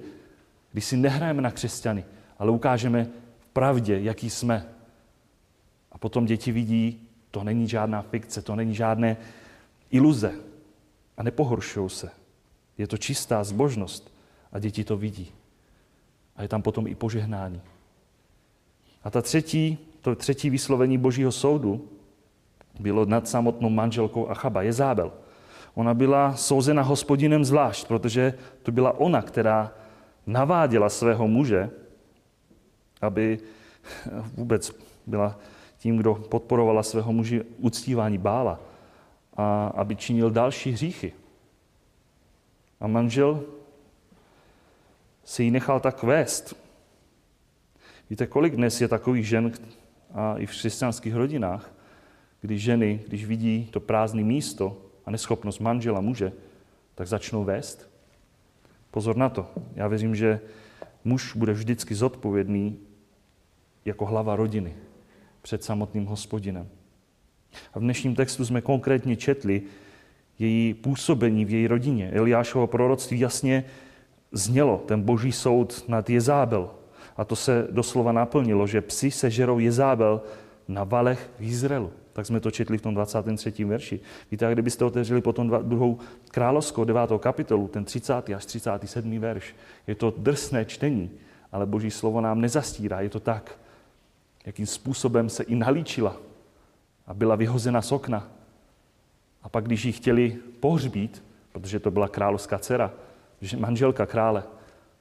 kdy 0.73 0.81
si 0.81 0.97
nehrajeme 0.97 1.43
na 1.43 1.51
křesťany, 1.51 2.05
ale 2.39 2.51
ukážeme 2.51 3.07
v 3.39 3.47
pravdě, 3.53 4.01
jaký 4.01 4.31
jsme. 4.31 4.67
A 5.93 5.99
potom 5.99 6.27
děti 6.27 6.53
vidí, 6.53 7.01
to 7.31 7.45
není 7.45 7.69
žádná 7.69 8.03
fikce, 8.03 8.43
to 8.43 8.57
není 8.57 8.75
žádné 8.75 9.17
iluze, 9.91 10.33
a 11.17 11.23
nepohoršují 11.23 11.91
se. 11.91 12.11
Je 12.79 12.87
to 12.87 12.97
čistá 12.97 13.45
zbožnost 13.45 14.15
a 14.53 14.59
děti 14.59 14.85
to 14.85 14.97
vidí. 14.97 15.33
A 16.37 16.43
je 16.43 16.49
tam 16.49 16.63
potom 16.63 16.87
i 16.87 16.95
požehnání. 16.95 17.61
A 19.05 19.11
ta 19.11 19.23
třetí, 19.23 19.79
to 20.01 20.15
třetí 20.15 20.51
vyslovení 20.51 20.99
Božího 20.99 21.33
soudu 21.33 21.89
bylo 22.81 23.05
nad 23.05 23.29
samotnou 23.29 23.71
manželkou 23.71 24.29
Achaba, 24.29 24.63
Jezábel. 24.63 25.13
Ona 25.75 25.95
byla 25.95 26.37
souzena 26.37 26.83
hospodinem 26.83 27.45
zvlášť, 27.45 27.87
protože 27.87 28.35
to 28.63 28.73
byla 28.73 28.99
ona, 28.99 29.23
která 29.23 29.73
naváděla 30.27 30.89
svého 30.89 31.29
muže, 31.29 31.71
aby 33.01 33.39
vůbec 34.35 34.73
byla 35.07 35.39
tím, 35.79 35.97
kdo 35.97 36.15
podporovala 36.15 36.83
svého 36.83 37.13
muže 37.13 37.45
uctívání 37.59 38.19
bála 38.19 38.61
a 39.37 39.67
aby 39.67 39.97
činil 39.97 40.31
další 40.31 40.73
hříchy. 40.73 41.13
A 42.81 42.87
manžel 42.87 43.45
si 45.25 45.43
ji 45.43 45.51
nechal 45.51 45.81
tak 45.81 46.03
vést. 46.03 46.57
Víte, 48.11 48.27
kolik 48.27 48.57
dnes 48.57 48.81
je 48.81 48.89
takových 48.89 49.29
žen 49.29 49.53
a 50.15 50.39
i 50.39 50.47
v 50.47 50.51
křesťanských 50.51 51.15
rodinách, 51.15 51.71
kdy 52.41 52.59
ženy, 52.59 53.01
když 53.07 53.25
vidí 53.25 53.69
to 53.71 53.81
prázdné 53.81 54.23
místo 54.23 54.77
a 55.07 55.11
neschopnost 55.11 55.59
manžela 55.59 56.01
muže, 56.01 56.33
tak 56.95 57.09
začnou 57.09 57.45
vést? 57.45 57.91
Pozor 58.91 59.17
na 59.17 59.29
to. 59.29 59.51
Já 59.75 59.89
věřím, 59.89 60.15
že 60.15 60.41
muž 61.05 61.37
bude 61.37 61.53
vždycky 61.53 61.95
zodpovědný 61.95 62.79
jako 63.85 64.07
hlava 64.07 64.37
rodiny 64.37 64.77
před 65.43 65.65
samotným 65.65 66.07
hospodinem. 66.07 66.69
A 67.75 67.79
v 67.79 67.83
dnešním 67.83 68.15
textu 68.15 68.45
jsme 68.45 68.61
konkrétně 68.61 69.17
četli 69.17 69.63
její 70.39 70.75
působení 70.75 71.45
v 71.45 71.51
její 71.51 71.67
rodině. 71.67 72.11
Eliášovo 72.11 72.67
proroctví 72.67 73.21
jasně 73.21 73.65
znělo, 74.33 74.83
ten 74.87 75.03
boží 75.03 75.33
soud 75.33 75.85
nad 75.89 76.11
Jezábel. 76.11 76.71
A 77.17 77.25
to 77.25 77.37
se 77.37 77.69
doslova 77.71 78.13
naplnilo, 78.13 78.67
že 78.67 78.81
psi 78.81 79.11
sežerou 79.11 79.59
Jezábel 79.59 80.21
na 80.69 80.85
valech 80.85 81.31
v 81.39 81.43
Izraelu. 81.43 81.93
Tak 82.13 82.27
jsme 82.27 82.41
to 82.41 82.51
četli 82.51 82.79
v 82.79 82.83
tom 82.83 82.95
23. 82.95 83.65
verši. 83.65 84.01
Víte, 84.31 84.47
a 84.47 84.53
kdybyste 84.53 84.85
otevřeli 84.85 85.21
potom 85.21 85.59
druhou 85.63 85.99
královskou, 86.31 86.85
devátou 86.85 87.19
kapitolu, 87.19 87.69
ten 87.69 87.85
30. 87.85 88.31
až 88.37 88.45
37. 88.47 89.19
verš, 89.19 89.55
je 89.87 89.95
to 89.95 90.15
drsné 90.17 90.65
čtení, 90.65 91.11
ale 91.53 91.67
boží 91.67 91.91
slovo 91.91 92.21
nám 92.21 92.41
nezastírá, 92.41 93.01
je 93.01 93.09
to 93.09 93.21
tak, 93.21 93.59
jakým 94.47 94.67
způsobem 94.67 95.29
se 95.29 95.43
i 95.43 95.55
nalíčila 95.55 96.17
a 97.07 97.15
byla 97.15 97.37
vyhozena 97.37 97.83
z 97.83 97.93
okna. 97.93 98.29
A 99.43 99.49
pak, 99.49 99.65
když 99.65 99.85
ji 99.85 99.93
chtěli 99.93 100.39
pohřbít, 100.61 101.25
protože 101.53 101.81
to 101.81 101.91
byla 101.91 102.09
královská 102.09 102.59
dcera, 102.59 102.93
manželka 103.59 104.07
krále, 104.07 104.45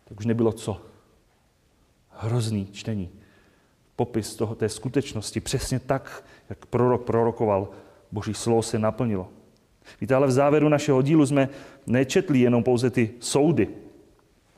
tak 0.04 0.20
už 0.20 0.26
nebylo 0.26 0.52
co. 0.52 0.82
hrozný 2.10 2.68
čtení. 2.72 3.10
Popis 3.96 4.36
toho, 4.36 4.56
té 4.56 4.70
skutečnosti, 4.70 5.40
přesně 5.40 5.80
tak, 5.80 6.24
jak 6.50 6.66
prorok 6.66 7.04
prorokoval, 7.04 7.70
boží 8.12 8.34
slovo 8.34 8.64
se 8.64 8.80
naplnilo. 8.80 9.30
Víte, 10.02 10.16
ale 10.16 10.28
v 10.28 10.32
závěru 10.32 10.70
našeho 10.70 11.02
dílu 11.02 11.26
jsme 11.26 11.50
nečetli 11.88 12.40
jenom 12.40 12.64
pouze 12.64 12.90
ty 12.90 13.12
soudy. 13.20 13.68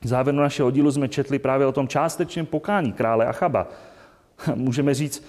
V 0.01 0.07
závěru 0.07 0.37
našeho 0.37 0.71
dílu 0.71 0.91
jsme 0.91 1.07
četli 1.07 1.39
právě 1.39 1.67
o 1.67 1.71
tom 1.71 1.87
částečném 1.87 2.45
pokání 2.45 2.93
krále 2.93 3.25
Achaba. 3.25 3.67
Můžeme 4.55 4.93
říct, 4.93 5.23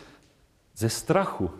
ze 0.76 0.88
strachu, 0.88 1.50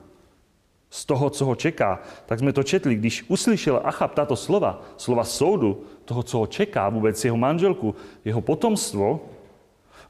z 0.91 1.05
toho, 1.05 1.31
co 1.31 1.45
ho 1.45 1.55
čeká, 1.55 2.01
tak 2.27 2.39
jsme 2.39 2.53
to 2.53 2.63
četli. 2.63 2.95
Když 2.95 3.25
uslyšel 3.29 3.81
Achab 3.85 4.15
tato 4.15 4.37
slova, 4.37 4.83
slova 4.97 5.25
soudu, 5.25 5.85
toho, 6.05 6.23
co 6.23 6.39
ho 6.39 6.47
čeká, 6.47 6.89
vůbec 6.89 7.25
jeho 7.25 7.37
manželku, 7.37 7.95
jeho 8.25 8.41
potomstvo, 8.41 9.21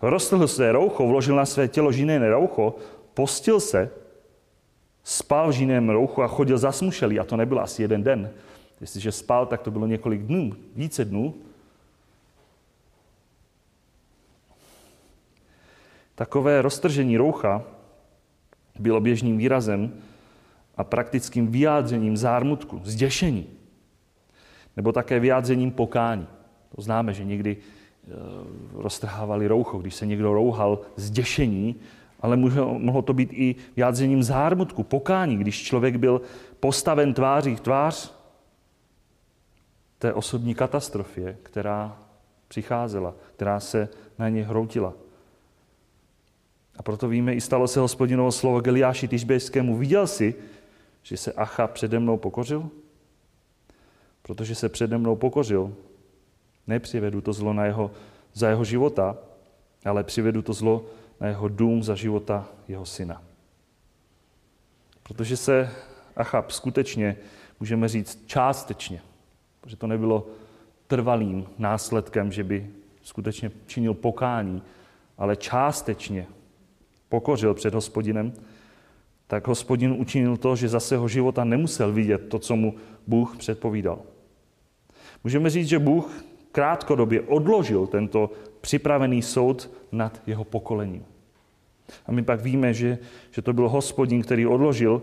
roztrhl 0.03 0.49
své 0.49 0.73
roucho, 0.73 1.09
vložil 1.09 1.37
na 1.37 1.47
své 1.47 1.69
tělo 1.69 1.93
žiné 1.93 2.31
roucho, 2.31 2.75
postil 3.15 3.61
se, 3.61 3.91
spal 5.05 5.49
v 5.49 5.53
žiném 5.53 5.91
rouchu 5.91 6.23
a 6.23 6.29
chodil 6.29 6.59
zasmušelý. 6.59 7.21
A 7.21 7.25
to 7.25 7.37
nebyl 7.37 7.61
asi 7.61 7.83
jeden 7.83 8.03
den. 8.03 8.31
Jestliže 8.81 9.13
spal, 9.13 9.47
tak 9.47 9.63
to 9.63 9.71
bylo 9.71 9.87
několik 9.87 10.23
dnů, 10.23 10.53
více 10.77 11.05
dnů. 11.05 11.35
Takové 16.15 16.63
roztržení 16.63 17.17
roucha 17.17 17.63
bylo 18.79 19.01
běžným 19.01 19.39
výrazem 19.39 20.03
a 20.79 20.85
praktickým 20.85 21.47
vyjádřením 21.47 22.17
zármutku, 22.17 22.81
zděšení. 22.85 23.47
Nebo 24.77 24.93
také 24.93 25.21
vyjádřením 25.21 25.71
pokání. 25.71 26.27
To 26.77 26.83
známe, 26.83 27.15
že 27.15 27.25
někdy 27.25 27.57
eh, 27.57 28.11
roztrhávali 28.73 29.47
roucho, 29.47 29.79
když 29.79 29.95
se 29.95 30.07
někdo 30.07 30.35
rouhal 30.35 30.81
zděšení, 30.97 31.77
ale 32.21 32.37
mohlo 32.79 33.03
to 33.03 33.13
být 33.13 33.31
i 33.33 33.55
vyjádřením 33.77 34.23
zármutku, 34.23 34.83
pokání, 34.83 35.37
když 35.37 35.63
člověk 35.63 35.97
byl 35.97 36.21
postaven 36.61 37.15
tváří 37.15 37.57
v 37.57 37.61
tvář 37.61 38.15
té 39.99 40.13
osobní 40.13 40.55
katastrofě, 40.55 41.37
která 41.43 41.99
přicházela, 42.49 43.15
která 43.37 43.61
se 43.61 43.89
na 44.19 44.29
ně 44.29 44.45
hroutila. 44.45 44.93
A 46.77 46.83
proto 46.83 47.09
víme, 47.09 47.35
i 47.35 47.41
stalo 47.41 47.69
se 47.69 47.81
hospodinovo 47.81 48.33
slovo 48.33 48.61
Geliáši 48.61 49.09
Tyžbejskému. 49.09 49.77
Viděl 49.77 50.07
si, 50.07 50.35
že 51.09 51.17
se 51.17 51.33
Acha 51.33 51.67
přede 51.67 51.99
mnou 51.99 52.17
pokořil? 52.17 52.71
Protože 54.23 54.55
se 54.55 54.69
přede 54.69 54.99
mnou 54.99 55.17
pokořil, 55.17 55.75
nepřivedu 56.67 57.21
to 57.21 57.33
zlo 57.33 57.53
na 57.53 57.65
jeho, 57.65 57.91
za 58.35 58.49
jeho 58.49 58.65
života, 58.65 59.17
ale 59.85 60.05
přivedu 60.05 60.43
to 60.43 60.53
zlo 60.53 60.85
na 61.21 61.27
jeho 61.27 61.49
dům 61.49 61.83
za 61.83 61.95
života 61.95 62.49
jeho 62.69 62.87
syna. 62.87 63.23
Protože 65.03 65.37
se 65.37 65.71
Achab 66.17 66.51
skutečně, 66.51 67.17
můžeme 67.61 67.89
říct, 67.89 68.23
částečně, 68.27 69.03
protože 69.61 69.77
to 69.77 69.87
nebylo 69.87 70.27
trvalým 70.87 71.47
následkem, 71.59 72.33
že 72.33 72.45
by 72.45 72.71
skutečně 73.03 73.51
činil 73.67 73.95
pokání, 73.95 74.63
ale 75.19 75.37
částečně 75.37 76.27
pokořil 77.09 77.55
před 77.55 77.75
hospodinem, 77.75 78.33
tak 79.29 79.49
hospodin 79.49 79.93
učinil 79.93 80.37
to, 80.37 80.57
že 80.57 80.69
za 80.69 80.81
svého 80.81 81.09
života 81.09 81.45
nemusel 81.45 81.93
vidět 81.93 82.29
to, 82.29 82.39
co 82.39 82.57
mu 82.57 82.75
Bůh 83.07 83.37
předpovídal. 83.37 83.99
Můžeme 85.25 85.51
říct, 85.51 85.69
že 85.69 85.79
Bůh 85.79 86.25
krátkodobě 86.53 87.21
odložil 87.21 87.87
tento 87.87 88.31
připravený 88.61 89.23
soud 89.23 89.71
nad 89.93 90.23
jeho 90.27 90.45
pokolením. 90.45 91.05
A 92.07 92.13
my 92.13 92.23
pak 92.23 92.41
víme, 92.41 92.75
že, 92.75 92.99
že 93.31 93.43
to 93.43 93.53
byl 93.53 93.69
hospodin, 93.69 94.23
který 94.23 94.47
odložil 94.47 95.03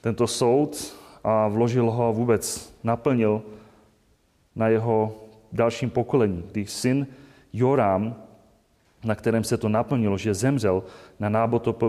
tento 0.00 0.26
soud 0.26 0.96
a 1.24 1.48
vložil 1.48 1.90
ho 1.90 2.06
a 2.06 2.10
vůbec 2.10 2.74
naplnil 2.84 3.42
na 4.56 4.68
jeho 4.68 5.16
dalším 5.52 5.90
pokolení. 5.90 6.44
Když 6.52 6.70
syn 6.70 7.06
Jorám 7.52 8.14
na 9.04 9.14
kterém 9.14 9.44
se 9.44 9.56
to 9.56 9.68
naplnilo, 9.68 10.18
že 10.18 10.34
zemřel 10.34 10.82
na 11.20 11.28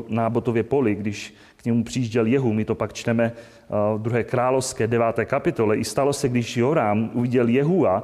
Nábotově 0.10 0.64
poli, 0.64 0.96
když 0.96 1.34
k 1.58 1.66
němu 1.66 1.84
přijížděl 1.84 2.26
Jehu. 2.26 2.54
My 2.54 2.66
to 2.66 2.76
pak 2.76 2.94
čteme 2.94 3.24
eh, 3.26 3.98
v 3.98 4.02
druhé 4.02 4.24
královské 4.24 4.88
deváté 4.88 5.26
kapitole. 5.26 5.78
I 5.78 5.84
stalo 5.84 6.14
se, 6.14 6.30
když 6.30 6.58
Jorám 6.58 7.10
uviděl 7.14 7.48
Jehua, 7.48 8.04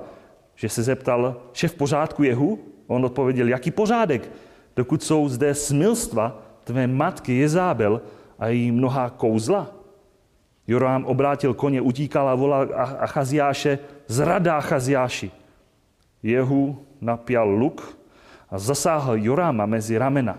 že 0.56 0.70
se 0.70 0.84
zeptal, 0.84 1.42
že 1.54 1.68
v 1.68 1.76
pořádku 1.76 2.24
Jehu? 2.24 2.60
On 2.88 3.06
odpověděl, 3.06 3.48
jaký 3.48 3.72
pořádek, 3.72 4.32
dokud 4.76 5.04
jsou 5.04 5.30
zde 5.30 5.56
smilstva 5.56 6.42
tvé 6.64 6.88
matky 6.88 7.34
Jezábel 7.38 8.02
a 8.40 8.48
její 8.48 8.72
mnohá 8.72 9.10
kouzla? 9.10 9.72
Jorám 10.68 11.06
obrátil 11.06 11.54
koně, 11.54 11.82
utíkal 11.82 12.30
a 12.30 12.36
volal 12.36 12.70
Achaziáše, 12.76 13.80
zrada 14.08 14.58
Achaziáši. 14.58 15.32
Jehu 16.24 16.86
napěl 17.02 17.44
luk 17.44 17.98
a 18.52 18.60
zasáhl 18.60 19.16
Joráma 19.18 19.66
mezi 19.66 19.98
ramena, 19.98 20.38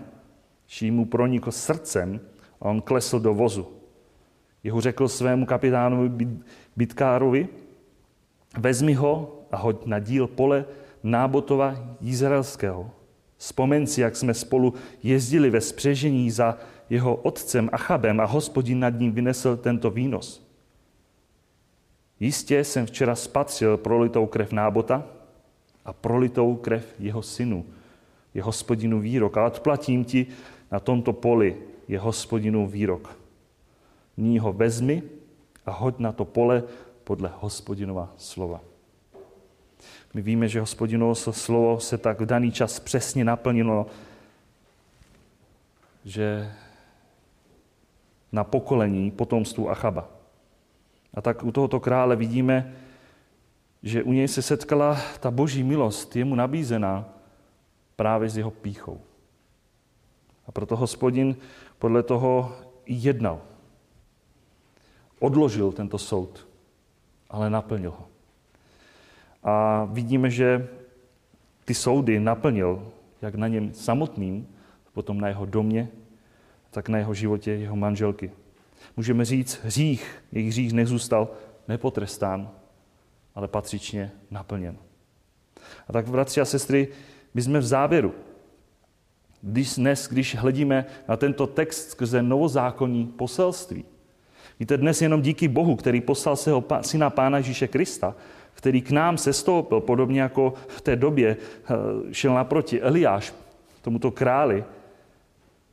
čím 0.65 0.95
mu 0.95 1.05
pronikl 1.05 1.51
srdcem 1.51 2.19
a 2.61 2.65
on 2.65 2.81
klesl 2.81 3.19
do 3.19 3.33
vozu. 3.33 3.67
Jeho 4.63 4.81
řekl 4.81 5.07
svému 5.07 5.45
kapitánovi 5.45 6.27
Bitkárovi, 6.75 7.47
vezmi 8.59 8.93
ho 8.93 9.41
a 9.51 9.57
hoď 9.57 9.85
na 9.85 9.99
díl 9.99 10.27
pole 10.27 10.65
Nábotova 11.03 11.75
Izraelského. 12.01 12.91
Vzpomeň 13.37 13.87
si, 13.87 14.01
jak 14.01 14.15
jsme 14.15 14.33
spolu 14.33 14.73
jezdili 15.03 15.49
ve 15.49 15.61
spřežení 15.61 16.31
za 16.31 16.57
jeho 16.89 17.15
otcem 17.15 17.69
Achabem 17.71 18.19
a 18.19 18.25
hospodin 18.25 18.79
nad 18.79 18.99
ním 18.99 19.11
vynesl 19.11 19.57
tento 19.57 19.91
výnos. 19.91 20.47
Jistě 22.19 22.63
jsem 22.63 22.85
včera 22.85 23.15
spatřil 23.15 23.77
prolitou 23.77 24.25
krev 24.25 24.51
Nábota 24.51 25.03
a 25.85 25.93
prolitou 25.93 26.55
krev 26.55 26.95
jeho 26.99 27.21
synu, 27.21 27.65
je 28.33 28.41
hospodinu 28.41 28.99
výrok 28.99 29.37
a 29.37 29.45
odplatím 29.45 30.05
ti 30.05 30.27
na 30.71 30.79
tomto 30.79 31.13
poli 31.13 31.57
je 31.87 31.99
hospodinu 31.99 32.67
výrok. 32.67 33.17
Ní 34.17 34.39
ho 34.39 34.53
vezmi 34.53 35.03
a 35.65 35.71
hoď 35.71 35.99
na 35.99 36.11
to 36.11 36.25
pole 36.25 36.63
podle 37.03 37.31
hospodinova 37.39 38.13
slova. 38.17 38.61
My 40.13 40.21
víme, 40.21 40.47
že 40.47 40.59
hospodinovo 40.59 41.15
slovo 41.15 41.79
se 41.79 41.97
tak 41.97 42.21
v 42.21 42.25
daný 42.25 42.51
čas 42.51 42.79
přesně 42.79 43.25
naplnilo, 43.25 43.85
že 46.05 46.51
na 48.31 48.43
pokolení 48.43 49.11
potomstvu 49.11 49.69
Achaba. 49.69 50.09
A 51.13 51.21
tak 51.21 51.43
u 51.43 51.51
tohoto 51.51 51.79
krále 51.79 52.15
vidíme, 52.15 52.73
že 53.83 54.03
u 54.03 54.13
něj 54.13 54.27
se 54.27 54.41
setkala 54.41 54.97
ta 55.19 55.31
boží 55.31 55.63
milost, 55.63 56.15
jemu 56.15 56.35
nabízená, 56.35 57.05
právě 57.95 58.29
s 58.29 58.37
jeho 58.37 58.51
píchou. 58.51 59.01
A 60.47 60.51
proto 60.51 60.75
hospodin 60.75 61.35
podle 61.79 62.03
toho 62.03 62.55
jednal. 62.85 63.41
Odložil 65.19 65.71
tento 65.71 65.97
soud, 65.97 66.47
ale 67.29 67.49
naplnil 67.49 67.91
ho. 67.91 68.07
A 69.43 69.85
vidíme, 69.85 70.29
že 70.29 70.67
ty 71.65 71.73
soudy 71.73 72.19
naplnil 72.19 72.91
jak 73.21 73.35
na 73.35 73.47
něm 73.47 73.73
samotným, 73.73 74.47
potom 74.93 75.21
na 75.21 75.27
jeho 75.27 75.45
domě, 75.45 75.89
tak 76.71 76.89
na 76.89 76.97
jeho 76.97 77.13
životě 77.13 77.51
jeho 77.51 77.75
manželky. 77.75 78.31
Můžeme 78.97 79.25
říct, 79.25 79.59
hřích, 79.63 80.23
jejich 80.31 80.49
hřích 80.49 80.73
nezůstal 80.73 81.29
nepotrestán, 81.67 82.49
ale 83.35 83.47
patřičně 83.47 84.11
naplněn. 84.31 84.77
A 85.87 85.93
tak, 85.93 86.07
bratři 86.07 86.41
a 86.41 86.45
sestry, 86.45 86.87
my 87.33 87.41
jsme 87.41 87.59
v 87.59 87.65
závěru. 87.65 88.13
Když 89.41 89.75
dnes, 89.75 90.07
když 90.07 90.35
hledíme 90.35 90.85
na 91.07 91.17
tento 91.17 91.47
text 91.47 91.89
skrze 91.89 92.23
novozákonní 92.23 93.05
poselství, 93.05 93.85
víte, 94.59 94.77
dnes 94.77 95.01
jenom 95.01 95.21
díky 95.21 95.47
Bohu, 95.47 95.75
který 95.75 96.01
poslal 96.01 96.35
svého 96.35 96.63
syna 96.81 97.09
Pána 97.09 97.37
Ježíše 97.37 97.67
Krista, 97.67 98.15
který 98.53 98.81
k 98.81 98.91
nám 98.91 99.17
se 99.17 99.33
stoupil, 99.33 99.79
podobně 99.79 100.21
jako 100.21 100.53
v 100.67 100.81
té 100.81 100.95
době 100.95 101.37
eh, 101.37 102.13
šel 102.13 102.33
naproti 102.33 102.81
Eliáš, 102.81 103.33
tomuto 103.81 104.11
králi, 104.11 104.63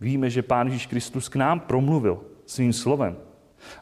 víme, 0.00 0.30
že 0.30 0.42
Pán 0.42 0.66
Ježíš 0.66 0.86
Kristus 0.86 1.28
k 1.28 1.36
nám 1.36 1.60
promluvil 1.60 2.20
svým 2.46 2.72
slovem. 2.72 3.16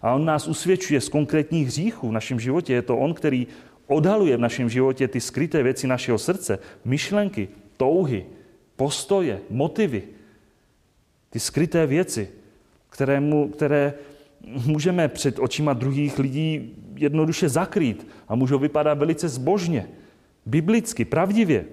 A 0.03 0.15
on 0.15 0.25
nás 0.25 0.49
usvědčuje 0.49 1.01
z 1.01 1.09
konkrétních 1.09 1.67
hříchů 1.67 2.09
v 2.09 2.13
našem 2.13 2.41
životě. 2.41 2.73
Je 2.73 2.83
to 2.83 2.97
on, 2.97 3.15
který 3.15 3.47
odhaluje 3.87 4.37
v 4.37 4.41
našem 4.41 4.69
životě 4.69 5.09
ty 5.09 5.21
skryté 5.21 5.63
věci 5.63 5.87
našeho 5.87 6.19
srdce, 6.19 6.59
myšlenky, 6.85 7.49
touhy, 7.79 8.27
postoje, 8.77 9.41
motivy, 9.51 10.03
ty 11.31 11.41
skryté 11.41 11.87
věci, 11.87 12.29
které, 12.91 13.21
mu, 13.21 13.49
které 13.49 13.95
můžeme 14.67 15.09
před 15.09 15.39
očima 15.39 15.73
druhých 15.73 16.19
lidí 16.19 16.75
jednoduše 16.95 17.49
zakrýt 17.49 18.07
a 18.29 18.35
můžou 18.35 18.59
vypadat 18.59 18.99
velice 18.99 19.29
zbožně, 19.29 19.89
biblicky, 20.47 21.05
pravdivě. 21.05 21.65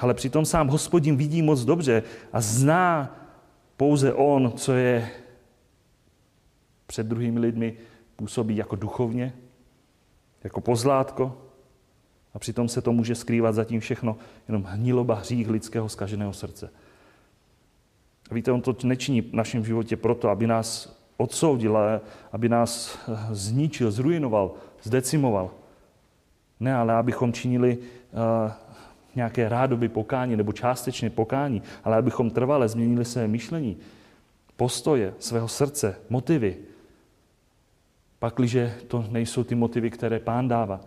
Ale 0.00 0.14
přitom 0.14 0.44
sám 0.44 0.68
hospodin 0.68 1.16
vidí 1.16 1.42
moc 1.42 1.64
dobře 1.64 2.02
a 2.32 2.40
zná 2.40 3.16
pouze 3.76 4.12
on, 4.12 4.52
co 4.56 4.72
je 4.72 5.10
před 6.86 7.06
druhými 7.06 7.40
lidmi, 7.40 7.76
působí 8.16 8.56
jako 8.56 8.76
duchovně, 8.76 9.32
jako 10.44 10.60
pozlátko, 10.60 11.45
a 12.36 12.38
přitom 12.38 12.68
se 12.68 12.82
to 12.82 12.92
může 12.92 13.14
skrývat 13.14 13.54
zatím 13.54 13.80
všechno 13.80 14.16
jenom 14.48 14.62
hniloba 14.62 15.14
hřích 15.14 15.48
lidského 15.48 15.88
skaženého 15.88 16.32
srdce. 16.32 16.70
A 18.30 18.34
víte, 18.34 18.52
on 18.52 18.60
to 18.60 18.76
nečiní 18.84 19.20
v 19.20 19.32
našem 19.32 19.64
životě 19.64 19.96
proto, 19.96 20.28
aby 20.28 20.46
nás 20.46 20.98
odsoudil, 21.16 21.78
aby 22.32 22.48
nás 22.48 22.98
eh, 23.08 23.34
zničil, 23.34 23.90
zrujnoval, 23.90 24.54
zdecimoval. 24.82 25.50
Ne, 26.60 26.74
ale 26.74 26.94
abychom 26.94 27.32
činili 27.32 27.78
uh, 27.78 28.52
nějaké 29.14 29.48
rádoby 29.48 29.88
pokání 29.88 30.36
nebo 30.36 30.52
částečně 30.52 31.10
pokání, 31.10 31.62
ale 31.84 31.96
abychom 31.96 32.30
trvale 32.30 32.68
změnili 32.68 33.04
své 33.04 33.28
myšlení, 33.28 33.76
postoje, 34.56 35.14
svého 35.18 35.48
srdce, 35.48 35.96
motivy. 36.08 36.56
Pakliže 38.18 38.74
to 38.88 39.04
nejsou 39.10 39.44
ty 39.44 39.54
motivy, 39.54 39.90
které 39.90 40.18
pán 40.18 40.48
dává. 40.48 40.80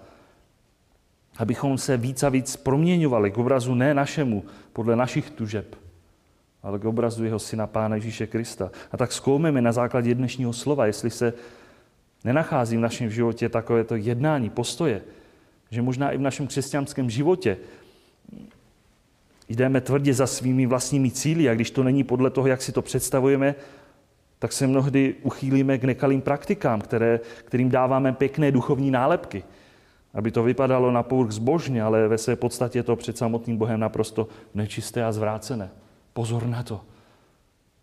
Abychom 1.39 1.77
se 1.77 1.97
víc 1.97 2.23
a 2.23 2.29
víc 2.29 2.55
proměňovali 2.55 3.31
k 3.31 3.37
obrazu 3.37 3.75
ne 3.75 3.93
našemu, 3.93 4.43
podle 4.73 4.95
našich 4.95 5.29
tužeb, 5.29 5.75
ale 6.63 6.79
k 6.79 6.85
obrazu 6.85 7.23
jeho 7.23 7.39
syna 7.39 7.67
Pána 7.67 7.95
Ježíše 7.95 8.27
Krista. 8.27 8.71
A 8.91 8.97
tak 8.97 9.11
zkoumeme 9.11 9.61
na 9.61 9.71
základě 9.71 10.15
dnešního 10.15 10.53
slova, 10.53 10.85
jestli 10.85 11.09
se 11.09 11.33
nenachází 12.23 12.77
v 12.77 12.79
našem 12.79 13.09
životě 13.09 13.49
takovéto 13.49 13.95
jednání, 13.95 14.49
postoje, 14.49 15.01
že 15.71 15.81
možná 15.81 16.11
i 16.11 16.17
v 16.17 16.21
našem 16.21 16.47
křesťanském 16.47 17.09
životě 17.09 17.57
jdeme 19.49 19.81
tvrdě 19.81 20.13
za 20.13 20.27
svými 20.27 20.65
vlastními 20.65 21.11
cíly 21.11 21.49
a 21.49 21.55
když 21.55 21.71
to 21.71 21.83
není 21.83 22.03
podle 22.03 22.29
toho, 22.29 22.47
jak 22.47 22.61
si 22.61 22.71
to 22.71 22.81
představujeme, 22.81 23.55
tak 24.39 24.53
se 24.53 24.67
mnohdy 24.67 25.15
uchýlíme 25.21 25.77
k 25.77 25.83
nekalým 25.83 26.21
praktikám, 26.21 26.81
které, 26.81 27.19
kterým 27.45 27.69
dáváme 27.69 28.13
pěkné 28.13 28.51
duchovní 28.51 28.91
nálepky. 28.91 29.43
Aby 30.13 30.31
to 30.31 30.43
vypadalo 30.43 30.91
na 30.91 31.03
povrch 31.03 31.31
zbožně, 31.31 31.83
ale 31.83 32.07
ve 32.07 32.17
své 32.17 32.35
podstatě 32.35 32.83
to 32.83 32.95
před 32.95 33.17
samotným 33.17 33.57
Bohem 33.57 33.79
naprosto 33.79 34.27
nečisté 34.53 35.05
a 35.05 35.11
zvrácené. 35.11 35.69
Pozor 36.13 36.45
na 36.45 36.63
to. 36.63 36.81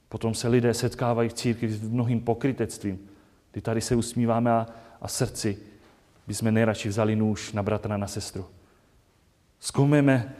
Potom 0.08 0.34
se 0.34 0.48
lidé 0.48 0.74
setkávají 0.74 1.28
v 1.28 1.34
církvi 1.34 1.68
s 1.68 1.88
mnohým 1.88 2.20
pokrytectvím, 2.20 2.98
kdy 3.52 3.60
tady 3.60 3.80
se 3.80 3.96
usmíváme 3.96 4.50
a, 4.50 4.66
a 5.00 5.08
srdci 5.08 5.58
bychom 6.26 6.54
nejradši 6.54 6.88
vzali 6.88 7.16
nůž 7.16 7.52
na 7.52 7.62
bratra, 7.62 7.96
na 7.96 8.06
sestru. 8.06 8.46
Zkoumeme 9.60 10.34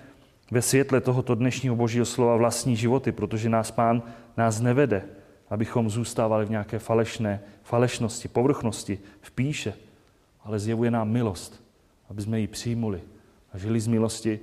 ve 0.51 0.63
světle 0.63 1.01
tohoto 1.01 1.35
dnešního 1.35 1.77
božího 1.77 2.05
slova 2.05 2.37
vlastní 2.37 2.77
životy, 2.77 3.13
protože 3.13 3.49
nás 3.49 3.71
pán 3.71 4.03
nás 4.37 4.61
nevede, 4.61 5.05
abychom 5.51 5.91
zůstávali 5.91 6.47
v 6.47 6.51
nějaké 6.51 6.79
falešné, 6.79 7.41
falešnosti, 7.63 8.29
povrchnosti, 8.29 8.99
v 9.21 9.31
píše, 9.31 9.75
ale 10.45 10.59
zjevuje 10.59 10.91
nám 10.91 11.09
milost, 11.09 11.66
aby 12.09 12.23
jsme 12.23 12.41
ji 12.41 12.47
přijmuli 12.47 13.03
a 13.53 13.59
žili 13.59 13.81
z 13.81 13.87
milosti 13.87 14.41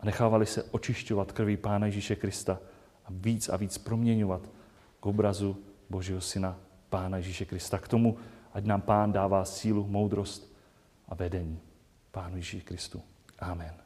a 0.00 0.06
nechávali 0.06 0.46
se 0.46 0.62
očišťovat 0.62 1.32
krví 1.32 1.56
Pána 1.56 1.86
Ježíše 1.86 2.16
Krista 2.16 2.58
a 3.04 3.08
víc 3.10 3.48
a 3.48 3.56
víc 3.56 3.78
proměňovat 3.78 4.42
k 5.00 5.06
obrazu 5.06 5.56
Božího 5.90 6.20
Syna 6.20 6.56
Pána 6.88 7.16
Ježíše 7.16 7.44
Krista. 7.44 7.78
K 7.78 7.88
tomu, 7.88 8.16
ať 8.52 8.64
nám 8.64 8.80
Pán 8.80 9.12
dává 9.12 9.44
sílu, 9.44 9.86
moudrost 9.86 10.52
a 11.08 11.14
vedení. 11.14 11.60
Pánu 12.10 12.36
Ježíši 12.36 12.60
Kristu. 12.60 13.02
Amen. 13.38 13.83